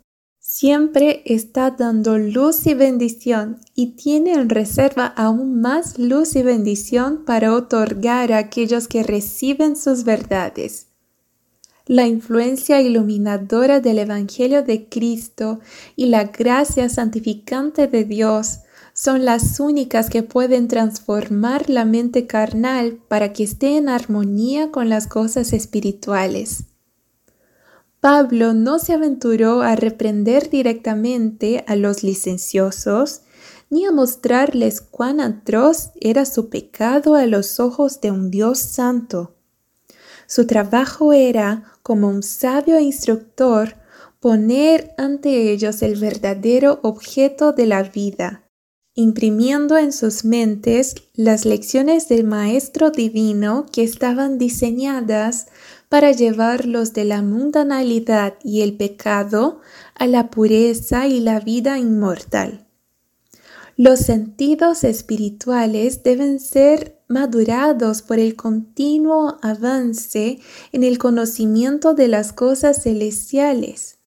siempre 0.46 1.22
está 1.24 1.72
dando 1.72 2.16
luz 2.16 2.66
y 2.66 2.74
bendición 2.74 3.58
y 3.74 3.96
tiene 3.96 4.34
en 4.34 4.48
reserva 4.48 5.06
aún 5.06 5.60
más 5.60 5.98
luz 5.98 6.36
y 6.36 6.42
bendición 6.42 7.24
para 7.24 7.52
otorgar 7.52 8.30
a 8.32 8.38
aquellos 8.38 8.86
que 8.86 9.02
reciben 9.02 9.74
sus 9.74 10.04
verdades. 10.04 10.86
La 11.86 12.06
influencia 12.06 12.80
iluminadora 12.80 13.80
del 13.80 13.98
Evangelio 13.98 14.62
de 14.62 14.88
Cristo 14.88 15.60
y 15.96 16.06
la 16.06 16.24
gracia 16.24 16.88
santificante 16.88 17.88
de 17.88 18.04
Dios 18.04 18.60
son 18.94 19.26
las 19.26 19.60
únicas 19.60 20.08
que 20.08 20.22
pueden 20.22 20.66
transformar 20.66 21.68
la 21.68 21.84
mente 21.84 22.26
carnal 22.26 22.98
para 23.08 23.34
que 23.34 23.44
esté 23.44 23.76
en 23.76 23.90
armonía 23.90 24.70
con 24.70 24.88
las 24.88 25.06
cosas 25.06 25.52
espirituales. 25.52 26.64
Pablo 28.00 28.54
no 28.54 28.78
se 28.78 28.94
aventuró 28.94 29.60
a 29.60 29.76
reprender 29.76 30.48
directamente 30.48 31.64
a 31.66 31.76
los 31.76 32.02
licenciosos, 32.02 33.22
ni 33.68 33.84
a 33.84 33.92
mostrarles 33.92 34.80
cuán 34.80 35.20
atroz 35.20 35.90
era 36.00 36.24
su 36.24 36.48
pecado 36.48 37.14
a 37.14 37.26
los 37.26 37.60
ojos 37.60 38.00
de 38.00 38.10
un 38.10 38.30
Dios 38.30 38.58
santo. 38.58 39.33
Su 40.26 40.46
trabajo 40.46 41.12
era, 41.12 41.72
como 41.82 42.08
un 42.08 42.22
sabio 42.22 42.78
instructor, 42.80 43.76
poner 44.20 44.94
ante 44.96 45.52
ellos 45.52 45.82
el 45.82 45.96
verdadero 45.96 46.80
objeto 46.82 47.52
de 47.52 47.66
la 47.66 47.82
vida, 47.82 48.48
imprimiendo 48.94 49.76
en 49.76 49.92
sus 49.92 50.24
mentes 50.24 50.94
las 51.12 51.44
lecciones 51.44 52.08
del 52.08 52.24
Maestro 52.24 52.90
Divino 52.90 53.66
que 53.70 53.82
estaban 53.82 54.38
diseñadas 54.38 55.48
para 55.88 56.10
llevarlos 56.10 56.94
de 56.94 57.04
la 57.04 57.22
mundanalidad 57.22 58.34
y 58.42 58.62
el 58.62 58.76
pecado 58.76 59.60
a 59.94 60.06
la 60.06 60.30
pureza 60.30 61.06
y 61.06 61.20
la 61.20 61.40
vida 61.40 61.78
inmortal. 61.78 62.63
Los 63.76 64.00
sentidos 64.00 64.84
espirituales 64.84 66.04
deben 66.04 66.38
ser 66.38 67.00
madurados 67.08 68.02
por 68.02 68.20
el 68.20 68.36
continuo 68.36 69.38
avance 69.42 70.38
en 70.70 70.84
el 70.84 70.98
conocimiento 70.98 71.94
de 71.94 72.06
las 72.06 72.32
cosas 72.32 72.84
celestiales. 72.84 73.98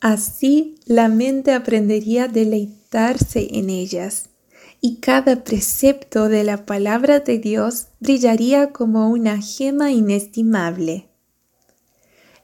Así 0.00 0.74
la 0.84 1.08
mente 1.08 1.52
aprendería 1.52 2.24
a 2.24 2.28
deleitarse 2.28 3.48
en 3.52 3.70
ellas, 3.70 4.28
y 4.82 4.96
cada 4.96 5.42
precepto 5.42 6.28
de 6.28 6.44
la 6.44 6.66
palabra 6.66 7.20
de 7.20 7.38
Dios 7.38 7.86
brillaría 8.00 8.72
como 8.72 9.08
una 9.08 9.40
gema 9.40 9.90
inestimable. 9.90 11.08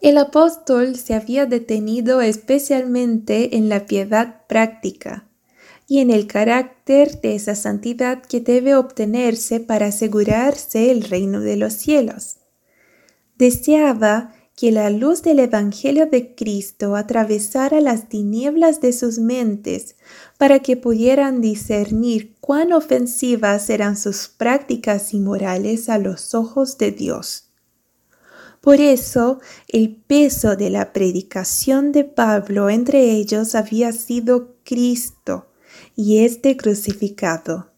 El 0.01 0.17
apóstol 0.17 0.97
se 0.97 1.15
había 1.15 1.45
detenido 1.45 2.23
especialmente 2.23 3.57
en 3.57 3.69
la 3.69 3.87
piedad 3.87 4.47
práctica 4.49 5.29
y 5.87 6.01
en 6.01 6.11
el 6.11 6.27
carácter 6.27 7.21
de 7.21 7.35
esa 7.35 7.55
santidad 7.55 8.23
que 8.23 8.41
debe 8.41 8.75
obtenerse 8.75 9.61
para 9.61 9.87
asegurarse 9.87 10.91
el 10.91 11.03
reino 11.03 11.41
de 11.41 11.57
los 11.57 11.75
cielos. 11.75 12.37
Deseaba 13.37 14.33
que 14.57 14.71
la 14.71 14.89
luz 14.89 15.23
del 15.23 15.41
Evangelio 15.41 16.07
de 16.07 16.35
Cristo 16.35 16.95
atravesara 16.95 17.81
las 17.81 18.09
tinieblas 18.09 18.81
de 18.81 18.93
sus 18.93 19.19
mentes 19.19 19.97
para 20.39 20.61
que 20.61 20.77
pudieran 20.77 21.41
discernir 21.41 22.37
cuán 22.41 22.73
ofensivas 22.73 23.69
eran 23.69 23.97
sus 23.97 24.29
prácticas 24.29 25.13
inmorales 25.13 25.89
a 25.89 25.99
los 25.99 26.35
ojos 26.35 26.79
de 26.79 26.93
Dios. 26.93 27.51
Por 28.61 28.81
eso 28.81 29.41
el 29.69 29.97
peso 29.97 30.57
de 30.57 30.71
la 30.71 30.93
predicación 30.93 31.93
de 31.93 32.05
Pablo 32.05 32.71
entre 32.71 33.11
ellos 33.11 33.55
había 33.57 33.93
sido 33.93 34.55
Cristo 34.65 35.49
y 35.97 36.25
este 36.25 36.57
crucificado. 36.57 37.71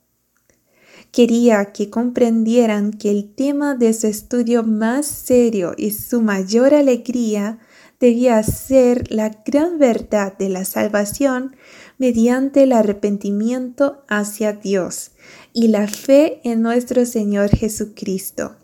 Quería 1.12 1.72
que 1.72 1.88
comprendieran 1.88 2.92
que 2.92 3.11
el 3.11 3.35
tema 3.35 3.74
de 3.74 3.94
su 3.94 4.07
estudio 4.07 4.62
más 4.62 5.07
serio 5.07 5.72
y 5.76 5.90
su 5.92 6.20
mayor 6.20 6.74
alegría 6.74 7.59
debía 7.98 8.42
ser 8.42 9.11
la 9.11 9.31
gran 9.44 9.79
verdad 9.79 10.37
de 10.37 10.50
la 10.50 10.64
salvación 10.64 11.57
mediante 11.98 12.64
el 12.64 12.72
arrepentimiento 12.72 14.05
hacia 14.09 14.52
Dios 14.52 15.12
y 15.52 15.68
la 15.68 15.88
fe 15.88 16.40
en 16.44 16.61
nuestro 16.61 17.07
Señor 17.07 17.48
Jesucristo. 17.48 18.57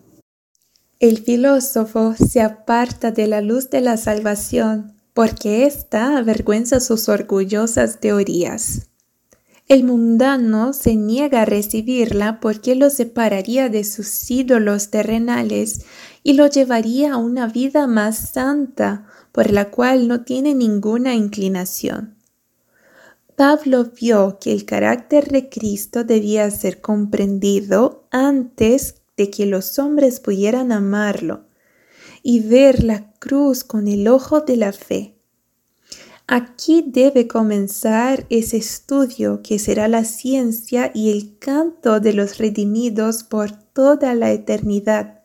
El 1.01 1.19
filósofo 1.19 2.15
se 2.15 2.43
aparta 2.43 3.11
de 3.11 3.27
la 3.27 3.41
luz 3.41 3.71
de 3.71 3.81
la 3.81 3.97
salvación 3.97 4.95
porque 5.15 5.67
ésta 5.67 6.19
avergüenza 6.19 6.81
sus 6.81 7.09
orgullosas 7.09 7.99
teorías. 7.99 8.92
El 9.73 9.85
mundano 9.85 10.75
se 10.75 10.97
niega 10.97 11.41
a 11.41 11.45
recibirla 11.47 12.41
porque 12.41 12.75
lo 12.75 12.91
separaría 12.91 13.71
de 13.71 13.85
sus 13.85 14.31
ídolos 14.31 14.91
terrenales 14.91 15.87
y 16.23 16.35
lo 16.35 16.47
llevaría 16.47 17.15
a 17.15 17.17
una 17.17 17.47
vida 17.47 17.87
más 17.87 18.33
santa, 18.33 19.07
por 19.33 19.51
la 19.51 19.71
cual 19.71 20.09
no 20.09 20.25
tiene 20.25 20.55
ninguna 20.55 21.15
inclinación. 21.15 22.19
Pablo 23.35 23.87
vio 23.99 24.37
que 24.39 24.53
el 24.53 24.67
carácter 24.67 25.31
de 25.31 25.49
Cristo 25.49 26.05
debía 26.05 26.51
ser 26.51 26.83
comprendido 26.83 28.07
antes 28.11 28.97
de 29.17 29.31
que 29.31 29.47
los 29.47 29.79
hombres 29.79 30.21
pudieran 30.21 30.71
amarlo 30.71 31.47
y 32.23 32.41
ver 32.41 32.85
la 32.85 33.11
cruz 33.15 33.65
con 33.65 33.89
el 33.89 34.07
ojo 34.07 34.43
de 34.43 34.57
la 34.59 34.75
fe. 34.75 35.12
Aquí 36.35 36.83
debe 36.87 37.29
comenzar 37.29 38.25
ese 38.31 38.57
estudio 38.57 39.43
que 39.43 39.59
será 39.59 39.87
la 39.87 40.03
ciencia 40.03 40.91
y 40.95 41.11
el 41.11 41.39
canto 41.39 42.01
de 42.01 42.15
los 42.15 42.39
redimidos 42.39 43.23
por 43.23 43.53
toda 43.53 44.15
la 44.15 44.33
eternidad. 44.33 45.25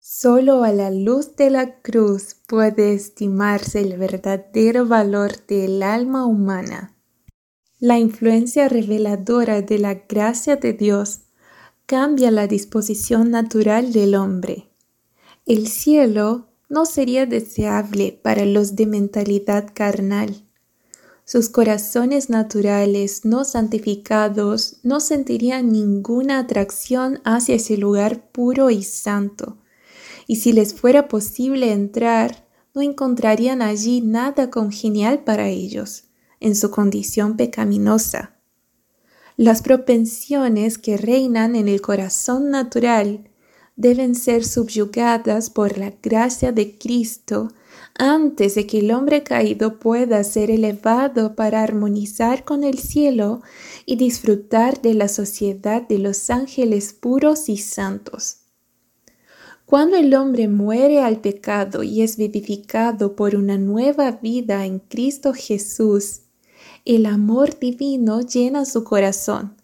Solo 0.00 0.62
a 0.62 0.70
la 0.70 0.90
luz 0.90 1.34
de 1.36 1.48
la 1.48 1.80
cruz 1.80 2.36
puede 2.46 2.92
estimarse 2.92 3.80
el 3.80 3.96
verdadero 3.96 4.84
valor 4.84 5.46
del 5.46 5.82
alma 5.82 6.26
humana. 6.26 6.94
La 7.78 7.98
influencia 7.98 8.68
reveladora 8.68 9.62
de 9.62 9.78
la 9.78 9.94
gracia 9.94 10.56
de 10.56 10.74
Dios 10.74 11.20
cambia 11.86 12.30
la 12.30 12.46
disposición 12.46 13.30
natural 13.30 13.94
del 13.94 14.14
hombre. 14.14 14.68
El 15.46 15.68
cielo 15.68 16.53
no 16.74 16.86
sería 16.86 17.24
deseable 17.24 18.18
para 18.20 18.44
los 18.44 18.74
de 18.74 18.86
mentalidad 18.86 19.70
carnal. 19.72 20.44
Sus 21.24 21.48
corazones 21.48 22.30
naturales 22.30 23.24
no 23.24 23.44
santificados 23.44 24.78
no 24.82 24.98
sentirían 24.98 25.70
ninguna 25.70 26.40
atracción 26.40 27.20
hacia 27.24 27.54
ese 27.54 27.76
lugar 27.76 28.28
puro 28.32 28.70
y 28.70 28.82
santo, 28.82 29.56
y 30.26 30.36
si 30.36 30.52
les 30.52 30.74
fuera 30.74 31.06
posible 31.06 31.70
entrar, 31.70 32.44
no 32.74 32.82
encontrarían 32.82 33.62
allí 33.62 34.00
nada 34.00 34.50
congenial 34.50 35.22
para 35.22 35.48
ellos, 35.48 36.06
en 36.40 36.56
su 36.56 36.72
condición 36.72 37.36
pecaminosa. 37.36 38.34
Las 39.36 39.62
propensiones 39.62 40.78
que 40.78 40.96
reinan 40.96 41.54
en 41.54 41.68
el 41.68 41.80
corazón 41.80 42.50
natural 42.50 43.30
deben 43.76 44.14
ser 44.14 44.44
subyugadas 44.44 45.50
por 45.50 45.78
la 45.78 45.92
gracia 46.02 46.52
de 46.52 46.78
Cristo 46.78 47.52
antes 47.96 48.54
de 48.54 48.66
que 48.66 48.80
el 48.80 48.90
hombre 48.90 49.22
caído 49.22 49.78
pueda 49.78 50.22
ser 50.24 50.50
elevado 50.50 51.34
para 51.34 51.62
armonizar 51.62 52.44
con 52.44 52.64
el 52.64 52.78
cielo 52.78 53.42
y 53.86 53.96
disfrutar 53.96 54.82
de 54.82 54.94
la 54.94 55.08
sociedad 55.08 55.86
de 55.86 55.98
los 55.98 56.30
ángeles 56.30 56.92
puros 56.92 57.48
y 57.48 57.56
santos. 57.56 58.38
Cuando 59.64 59.96
el 59.96 60.14
hombre 60.14 60.46
muere 60.48 61.00
al 61.00 61.20
pecado 61.20 61.82
y 61.82 62.02
es 62.02 62.16
vivificado 62.16 63.16
por 63.16 63.34
una 63.34 63.58
nueva 63.58 64.12
vida 64.12 64.66
en 64.66 64.78
Cristo 64.78 65.32
Jesús, 65.32 66.20
el 66.84 67.06
amor 67.06 67.58
divino 67.58 68.20
llena 68.20 68.66
su 68.66 68.84
corazón. 68.84 69.56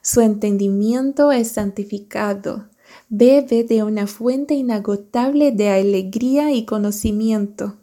Su 0.00 0.22
entendimiento 0.22 1.30
es 1.30 1.48
santificado. 1.48 2.70
Bebe 3.08 3.64
de 3.64 3.82
una 3.82 4.06
fuente 4.06 4.54
inagotable 4.54 5.52
de 5.52 5.70
alegría 5.70 6.52
y 6.52 6.64
conocimiento. 6.64 7.76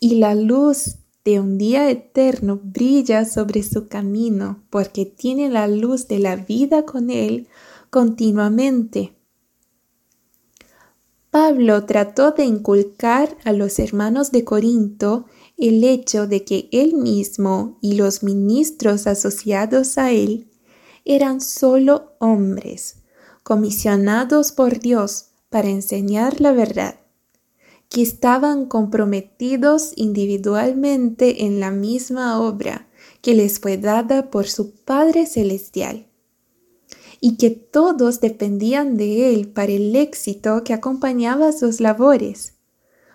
Y 0.00 0.16
la 0.16 0.34
luz 0.34 0.96
de 1.24 1.40
un 1.40 1.56
día 1.56 1.90
eterno 1.90 2.60
brilla 2.62 3.24
sobre 3.24 3.62
su 3.62 3.88
camino 3.88 4.62
porque 4.68 5.06
tiene 5.06 5.48
la 5.48 5.66
luz 5.68 6.06
de 6.06 6.18
la 6.18 6.36
vida 6.36 6.84
con 6.84 7.10
él 7.10 7.48
continuamente. 7.88 9.14
Pablo 11.30 11.84
trató 11.84 12.32
de 12.32 12.44
inculcar 12.44 13.36
a 13.44 13.52
los 13.52 13.78
hermanos 13.78 14.30
de 14.30 14.44
Corinto 14.44 15.24
el 15.56 15.82
hecho 15.82 16.26
de 16.26 16.44
que 16.44 16.68
él 16.70 16.94
mismo 16.94 17.78
y 17.80 17.94
los 17.94 18.22
ministros 18.22 19.06
asociados 19.06 19.98
a 19.98 20.12
él 20.12 20.48
eran 21.04 21.40
solo 21.40 22.12
hombres, 22.18 23.03
comisionados 23.44 24.50
por 24.50 24.80
Dios 24.80 25.26
para 25.50 25.68
enseñar 25.68 26.40
la 26.40 26.50
verdad, 26.50 26.96
que 27.88 28.02
estaban 28.02 28.66
comprometidos 28.66 29.92
individualmente 29.94 31.44
en 31.44 31.60
la 31.60 31.70
misma 31.70 32.40
obra 32.40 32.88
que 33.20 33.34
les 33.34 33.60
fue 33.60 33.76
dada 33.76 34.30
por 34.30 34.48
su 34.48 34.74
Padre 34.74 35.26
Celestial, 35.26 36.06
y 37.20 37.36
que 37.36 37.50
todos 37.50 38.20
dependían 38.20 38.96
de 38.96 39.32
Él 39.32 39.48
para 39.48 39.72
el 39.72 39.94
éxito 39.94 40.64
que 40.64 40.74
acompañaba 40.74 41.52
sus 41.52 41.80
labores. 41.80 42.54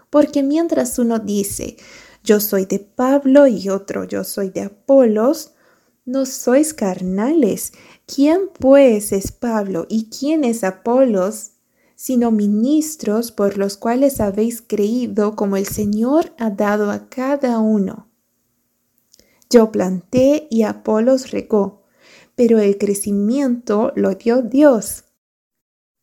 Porque 0.09 0.41
mientras 0.41 0.97
uno 0.97 1.19
dice, 1.19 1.77
yo 2.23 2.39
soy 2.39 2.65
de 2.65 2.79
Pablo 2.79 3.47
y 3.47 3.69
otro, 3.69 4.03
yo 4.05 4.23
soy 4.23 4.49
de 4.49 4.61
Apolos, 4.61 5.51
no 6.09 6.25
sois 6.25 6.73
carnales. 6.73 7.71
¿Quién 8.07 8.49
pues 8.59 9.11
es 9.11 9.31
Pablo 9.31 9.85
y 9.87 10.09
quién 10.09 10.43
es 10.43 10.63
Apolos? 10.63 11.51
sino 11.95 12.31
ministros 12.31 13.33
por 13.33 13.57
los 13.57 13.75
cuales 13.75 14.21
habéis 14.21 14.61
creído 14.61 15.35
como 15.35 15.57
el 15.57 15.67
Señor 15.67 16.33
ha 16.37 16.49
dado 16.49 16.91
a 16.91 17.09
cada 17.09 17.59
uno. 17.59 18.07
Yo 19.49 19.69
planté 19.69 20.47
y 20.49 20.63
Apolos 20.63 21.31
regó, 21.31 21.83
pero 22.35 22.57
el 22.59 22.77
crecimiento 22.77 23.91
lo 23.97 24.15
dio 24.15 24.41
Dios. 24.41 25.03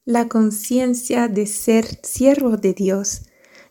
La 0.05 0.29
conciencia 0.29 1.29
de 1.29 1.47
ser 1.47 1.87
siervo 2.03 2.59
de 2.59 2.75
Dios 2.75 3.23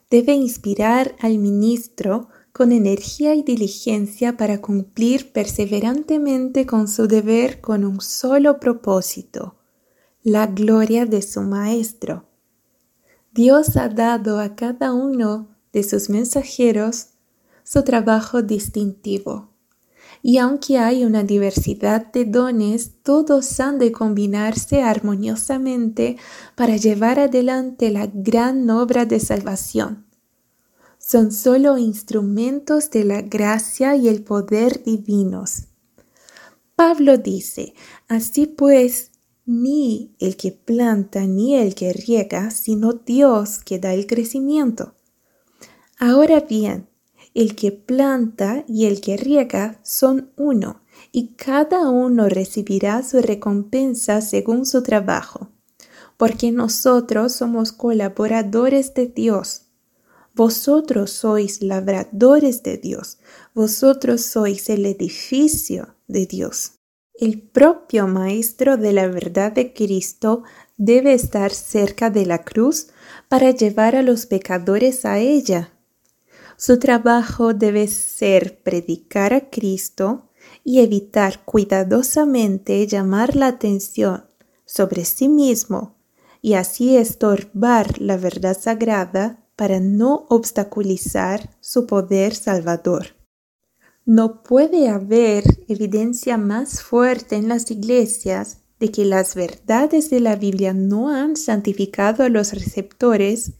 debe 0.09 0.33
inspirar 0.33 1.15
al 1.19 1.37
ministro 1.37 2.29
con 2.55 2.71
energía 2.71 3.35
y 3.35 3.43
diligencia 3.43 4.37
para 4.37 4.61
cumplir 4.61 5.33
perseverantemente 5.33 6.65
con 6.65 6.87
su 6.87 7.05
deber 7.05 7.59
con 7.59 7.83
un 7.83 7.99
solo 7.99 8.61
propósito, 8.61 9.55
la 10.23 10.47
gloria 10.47 11.05
de 11.05 11.21
su 11.21 11.41
Maestro. 11.41 12.23
Dios 13.33 13.75
ha 13.75 13.89
dado 13.89 14.39
a 14.39 14.55
cada 14.55 14.93
uno 14.93 15.49
de 15.73 15.83
sus 15.83 16.09
mensajeros 16.09 17.07
su 17.65 17.83
trabajo 17.83 18.41
distintivo. 18.41 19.49
Y 20.21 20.37
aunque 20.37 20.77
hay 20.77 21.03
una 21.03 21.25
diversidad 21.25 22.09
de 22.13 22.23
dones, 22.23 22.93
todos 23.03 23.59
han 23.59 23.79
de 23.79 23.91
combinarse 23.91 24.81
armoniosamente 24.81 26.15
para 26.55 26.77
llevar 26.77 27.19
adelante 27.19 27.91
la 27.91 28.07
gran 28.07 28.69
obra 28.69 29.05
de 29.05 29.19
salvación. 29.19 30.04
Son 31.07 31.31
solo 31.31 31.77
instrumentos 31.77 32.89
de 32.89 33.03
la 33.03 33.21
gracia 33.21 33.95
y 33.95 34.07
el 34.07 34.23
poder 34.23 34.83
divinos. 34.83 35.65
Pablo 36.75 37.19
dice, 37.19 37.75
así 38.07 38.47
pues, 38.47 39.11
ni 39.45 40.15
el 40.17 40.35
que 40.35 40.51
planta 40.51 41.27
ni 41.27 41.53
el 41.53 41.75
que 41.75 41.93
riega, 41.93 42.49
sino 42.49 42.93
Dios 42.93 43.59
que 43.59 43.77
da 43.77 43.93
el 43.93 44.07
crecimiento. 44.07 44.95
Ahora 45.99 46.39
bien, 46.39 46.89
el 47.35 47.55
que 47.55 47.71
planta 47.71 48.65
y 48.67 48.85
el 48.85 48.99
que 48.99 49.15
riega 49.15 49.79
son 49.83 50.31
uno, 50.37 50.81
y 51.11 51.35
cada 51.35 51.87
uno 51.87 52.29
recibirá 52.29 53.03
su 53.03 53.21
recompensa 53.21 54.21
según 54.21 54.65
su 54.65 54.81
trabajo, 54.81 55.51
porque 56.17 56.51
nosotros 56.51 57.33
somos 57.33 57.73
colaboradores 57.73 58.95
de 58.95 59.05
Dios. 59.05 59.64
Vosotros 60.35 61.11
sois 61.11 61.61
labradores 61.61 62.61
de 62.61 62.77
Dios, 62.77 63.19
vosotros 63.53 64.25
sois 64.25 64.69
el 64.69 64.85
edificio 64.85 65.95
de 66.09 66.25
Dios. 66.25 66.73
El 67.13 67.41
propio 67.41 68.05
Maestro 68.07 68.75
de 68.75 68.91
la 68.91 69.07
verdad 69.07 69.53
de 69.53 69.71
Cristo 69.73 70.43
debe 70.75 71.13
estar 71.13 71.53
cerca 71.53 72.09
de 72.09 72.25
la 72.25 72.43
cruz 72.43 72.87
para 73.29 73.51
llevar 73.51 73.95
a 73.95 74.01
los 74.01 74.25
pecadores 74.25 75.05
a 75.05 75.19
ella. 75.19 75.71
Su 76.57 76.79
trabajo 76.79 77.53
debe 77.53 77.87
ser 77.87 78.61
predicar 78.61 79.33
a 79.33 79.49
Cristo 79.49 80.31
y 80.65 80.81
evitar 80.81 81.45
cuidadosamente 81.45 82.85
llamar 82.87 83.37
la 83.37 83.47
atención 83.47 84.25
sobre 84.65 85.05
sí 85.05 85.29
mismo 85.29 85.95
y 86.41 86.55
así 86.55 86.97
estorbar 86.97 88.01
la 88.01 88.17
verdad 88.17 88.57
sagrada 88.59 89.44
para 89.55 89.79
no 89.79 90.25
obstaculizar 90.29 91.55
su 91.59 91.87
poder 91.87 92.35
salvador. 92.35 93.15
No 94.05 94.43
puede 94.43 94.89
haber 94.89 95.43
evidencia 95.67 96.37
más 96.37 96.83
fuerte 96.83 97.35
en 97.35 97.47
las 97.47 97.71
iglesias 97.71 98.59
de 98.79 98.91
que 98.91 99.05
las 99.05 99.35
verdades 99.35 100.09
de 100.09 100.19
la 100.19 100.35
Biblia 100.35 100.73
no 100.73 101.09
han 101.09 101.37
santificado 101.37 102.23
a 102.23 102.29
los 102.29 102.53
receptores 102.53 103.53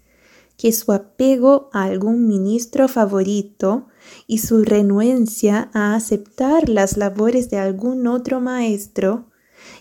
que 0.58 0.71
su 0.71 0.91
apego 0.91 1.69
a 1.73 1.84
algún 1.84 2.27
ministro 2.27 2.88
favorito 2.88 3.88
y 4.27 4.39
su 4.39 4.63
renuencia 4.63 5.69
a 5.73 5.95
aceptar 5.95 6.69
las 6.69 6.95
labores 6.97 7.49
de 7.49 7.58
algún 7.58 8.08
otro 8.08 8.39
maestro 8.39 9.31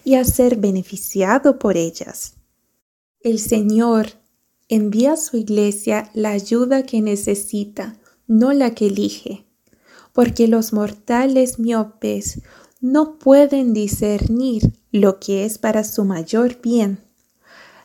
y 0.02 0.14
a 0.14 0.24
ser 0.24 0.56
beneficiado 0.56 1.58
por 1.58 1.76
ellas. 1.76 2.36
El 3.20 3.38
Señor 3.38 4.08
envía 4.68 5.12
a 5.12 5.16
su 5.16 5.36
iglesia 5.36 6.10
la 6.14 6.30
ayuda 6.30 6.84
que 6.84 7.00
necesita, 7.00 7.98
no 8.26 8.52
la 8.52 8.74
que 8.74 8.86
elige 8.86 9.44
porque 10.14 10.46
los 10.46 10.72
mortales 10.72 11.58
miopes 11.58 12.40
no 12.80 13.18
pueden 13.18 13.74
discernir 13.74 14.72
lo 14.92 15.18
que 15.18 15.44
es 15.44 15.58
para 15.58 15.84
su 15.84 16.04
mayor 16.04 16.60
bien. 16.62 17.00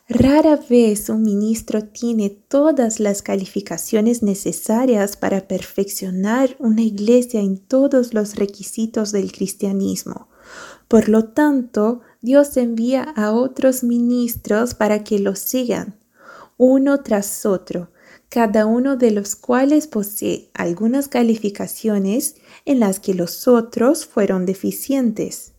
Rara 0.08 0.60
vez 0.70 1.10
un 1.10 1.24
ministro 1.24 1.84
tiene 1.86 2.30
todas 2.30 3.00
las 3.00 3.22
calificaciones 3.22 4.24
necesarias 4.24 5.18
para 5.18 5.48
perfeccionar 5.48 6.56
una 6.60 6.82
iglesia 6.82 7.42
en 7.42 7.58
todos 7.58 8.14
los 8.14 8.36
requisitos 8.36 9.12
del 9.12 9.32
cristianismo. 9.32 10.28
Por 10.88 11.10
lo 11.10 11.26
tanto, 11.26 12.02
Dios 12.22 12.58
envía 12.58 13.04
a 13.04 13.32
otros 13.32 13.84
ministros 13.84 14.74
para 14.74 15.04
que 15.04 15.20
los 15.20 15.40
sigan, 15.40 15.99
uno 16.60 17.04
tras 17.04 17.46
otro, 17.46 17.90
cada 18.28 18.66
uno 18.66 18.98
de 18.98 19.12
los 19.12 19.38
cuales 19.38 19.88
posee 19.88 20.52
algunas 20.54 21.08
calificaciones 21.08 22.36
en 22.66 22.82
las 22.82 23.00
que 23.00 23.14
los 23.14 23.48
otros 23.48 24.06
fueron 24.06 24.46
deficientes. 24.46 25.54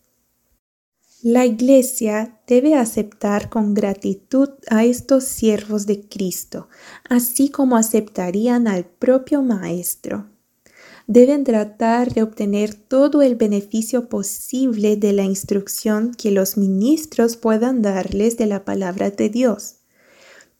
La 1.22 1.46
Iglesia 1.46 2.38
debe 2.46 2.74
aceptar 2.74 3.48
con 3.48 3.72
gratitud 3.72 4.50
a 4.68 4.84
estos 4.84 5.24
siervos 5.24 5.86
de 5.86 6.06
Cristo, 6.06 6.68
así 7.08 7.48
como 7.48 7.76
aceptarían 7.76 8.68
al 8.68 8.84
propio 8.84 9.40
Maestro. 9.40 10.26
Deben 11.06 11.44
tratar 11.44 12.12
de 12.12 12.22
obtener 12.22 12.74
todo 12.74 13.22
el 13.22 13.36
beneficio 13.36 14.10
posible 14.10 14.96
de 14.96 15.14
la 15.14 15.24
instrucción 15.24 16.12
que 16.12 16.30
los 16.30 16.58
ministros 16.58 17.38
puedan 17.38 17.80
darles 17.80 18.36
de 18.36 18.46
la 18.46 18.66
palabra 18.66 19.10
de 19.10 19.30
Dios 19.30 19.79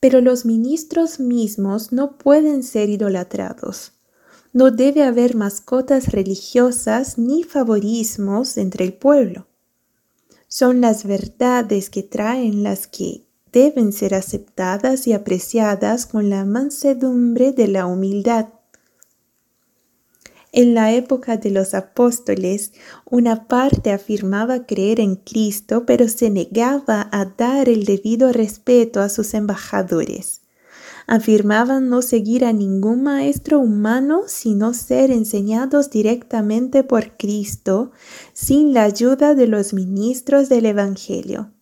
pero 0.01 0.23
los 0.23 0.47
ministros 0.47 1.21
mismos 1.21 1.93
no 1.93 2.17
pueden 2.17 2.63
ser 2.63 2.89
idolatrados. 2.89 3.93
No 4.53 4.71
debe 4.71 5.05
haber 5.05 5.37
mascotas 5.37 6.11
religiosas 6.11 7.19
ni 7.19 7.45
favorismos 7.45 8.57
entre 8.57 8.85
el 8.85 8.95
pueblo. 8.95 9.47
Son 10.49 10.81
las 10.81 11.05
verdades 11.05 11.91
que 11.91 12.03
traen 12.03 12.65
las 12.65 12.89
que 12.89 13.27
deben 13.53 13.93
ser 13.93 14.15
aceptadas 14.15 15.07
y 15.07 15.13
apreciadas 15.13 16.07
con 16.07 16.31
la 16.31 16.45
mansedumbre 16.45 17.53
de 17.53 17.69
la 17.69 17.87
humildad. 17.87 18.47
En 20.53 20.75
la 20.75 20.93
época 20.93 21.37
de 21.37 21.51
los 21.51 21.75
apóstoles, 21.75 22.73
una 23.09 23.47
parte 23.47 23.93
afirmaba 23.93 24.67
creer 24.67 24.99
en 24.99 25.15
Cristo, 25.15 25.87
pero 25.87 26.09
se 26.09 26.29
negaba 26.29 27.09
a 27.13 27.25
dar 27.25 27.69
el 27.69 27.85
debido 27.85 28.33
respeto 28.33 29.01
a 29.01 29.09
sus 29.09 29.33
embajadores. 29.35 30.41
Afirmaban 31.07 31.89
no 31.89 32.03
seguir 32.03 32.45
a 32.45 32.53
ningún 32.53 33.03
maestro 33.03 33.61
humano, 33.61 34.23
sino 34.27 34.75
ser 34.75 35.13
enseñados 35.13 35.91
directamente 35.91 36.83
por 36.83 37.17
Cristo, 37.17 37.93
sin 38.33 38.75
la 38.75 38.85
ayuda 38.85 39.35
de 39.37 39.47
los 39.47 39.73
ministros 39.73 40.49
del 40.49 40.67
Evangelio. 40.67 41.53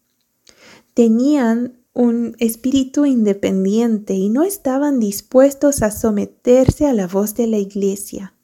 Tenían 0.95 1.79
un 1.93 2.37
espíritu 2.39 3.05
independiente 3.05 4.15
y 4.15 4.31
no 4.31 4.45
estaban 4.45 4.99
dispuestos 4.99 5.83
a 5.83 5.91
someterse 5.91 6.87
a 6.87 6.93
la 6.93 7.07
voz 7.07 7.35
de 7.35 7.47
la 7.49 7.59
Iglesia. 7.59 8.35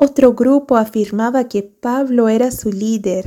Otro 0.00 0.34
grupo 0.34 0.76
afirmaba 0.76 1.48
que 1.48 1.64
Pablo 1.64 2.28
era 2.28 2.52
su 2.52 2.70
líder 2.70 3.24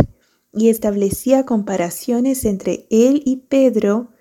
y 0.53 0.69
establecía 0.69 1.45
comparaciones 1.45 2.45
entre 2.45 2.87
él 2.89 3.21
y 3.25 3.47
Pedro 3.49 4.11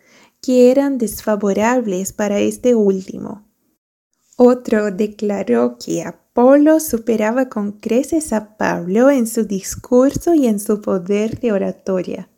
que 0.42 0.72
eran 0.72 0.98
desfavorables 0.98 2.12
para 2.12 2.40
este 2.40 2.74
último. 2.74 3.48
Otro 4.36 4.90
declaró 4.90 5.78
que 5.78 6.02
Apolo 6.02 6.80
superaba 6.80 7.48
con 7.48 7.78
creces 7.78 8.32
a 8.32 8.56
Pablo 8.56 9.10
en 9.10 9.28
su 9.28 9.44
discurso 9.44 10.34
y 10.34 10.48
en 10.48 10.58
su 10.58 10.80
poder 10.80 11.38
de 11.38 11.52
oratoria. 11.52 12.29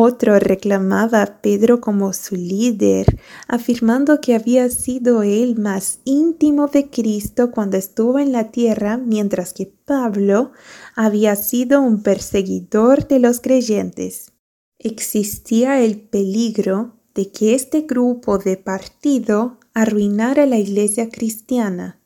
Otro 0.00 0.38
reclamaba 0.38 1.22
a 1.22 1.42
Pedro 1.42 1.80
como 1.80 2.12
su 2.12 2.36
líder, 2.36 3.18
afirmando 3.48 4.20
que 4.20 4.36
había 4.36 4.70
sido 4.70 5.24
él 5.24 5.58
más 5.58 5.98
íntimo 6.04 6.68
de 6.68 6.88
Cristo 6.88 7.50
cuando 7.50 7.78
estuvo 7.78 8.20
en 8.20 8.30
la 8.30 8.52
tierra, 8.52 8.96
mientras 8.96 9.52
que 9.52 9.66
Pablo 9.66 10.52
había 10.94 11.34
sido 11.34 11.82
un 11.82 12.04
perseguidor 12.04 13.08
de 13.08 13.18
los 13.18 13.40
creyentes. 13.40 14.30
Existía 14.78 15.80
el 15.80 15.98
peligro 15.98 16.94
de 17.12 17.32
que 17.32 17.56
este 17.56 17.80
grupo 17.80 18.38
de 18.38 18.56
partido 18.56 19.58
arruinara 19.74 20.46
la 20.46 20.58
iglesia 20.58 21.08
cristiana. 21.08 21.98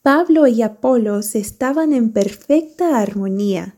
Pablo 0.00 0.46
y 0.46 0.62
Apolos 0.62 1.34
estaban 1.34 1.92
en 1.92 2.10
perfecta 2.10 3.00
armonía 3.00 3.77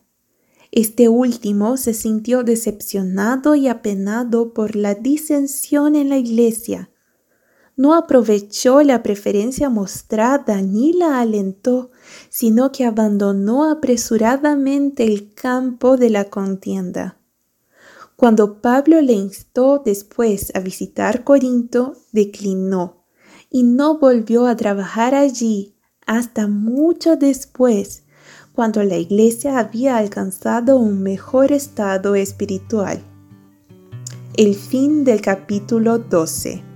este 0.72 1.08
último 1.08 1.76
se 1.76 1.94
sintió 1.94 2.44
decepcionado 2.44 3.54
y 3.54 3.66
apenado 3.66 4.54
por 4.54 4.76
la 4.76 4.94
disensión 4.94 5.96
en 5.96 6.08
la 6.08 6.18
iglesia. 6.18 6.90
No 7.76 7.94
aprovechó 7.94 8.82
la 8.82 9.02
preferencia 9.02 9.70
mostrada 9.70 10.60
ni 10.62 10.92
la 10.92 11.20
alentó, 11.20 11.90
sino 12.28 12.72
que 12.72 12.84
abandonó 12.84 13.70
apresuradamente 13.70 15.04
el 15.04 15.34
campo 15.34 15.96
de 15.96 16.10
la 16.10 16.26
contienda. 16.26 17.18
Cuando 18.16 18.60
Pablo 18.60 19.00
le 19.00 19.14
instó 19.14 19.80
después 19.82 20.52
a 20.54 20.60
visitar 20.60 21.24
Corinto, 21.24 21.94
declinó 22.12 23.06
y 23.48 23.62
no 23.62 23.98
volvió 23.98 24.46
a 24.46 24.56
trabajar 24.56 25.14
allí 25.14 25.74
hasta 26.06 26.46
mucho 26.46 27.16
después, 27.16 28.04
cuando 28.54 28.82
la 28.82 28.96
iglesia 28.96 29.58
había 29.58 29.96
alcanzado 29.96 30.76
un 30.76 31.02
mejor 31.02 31.52
estado 31.52 32.14
espiritual. 32.14 33.00
El 34.36 34.54
fin 34.54 35.04
del 35.04 35.20
capítulo 35.20 35.98
12. 35.98 36.69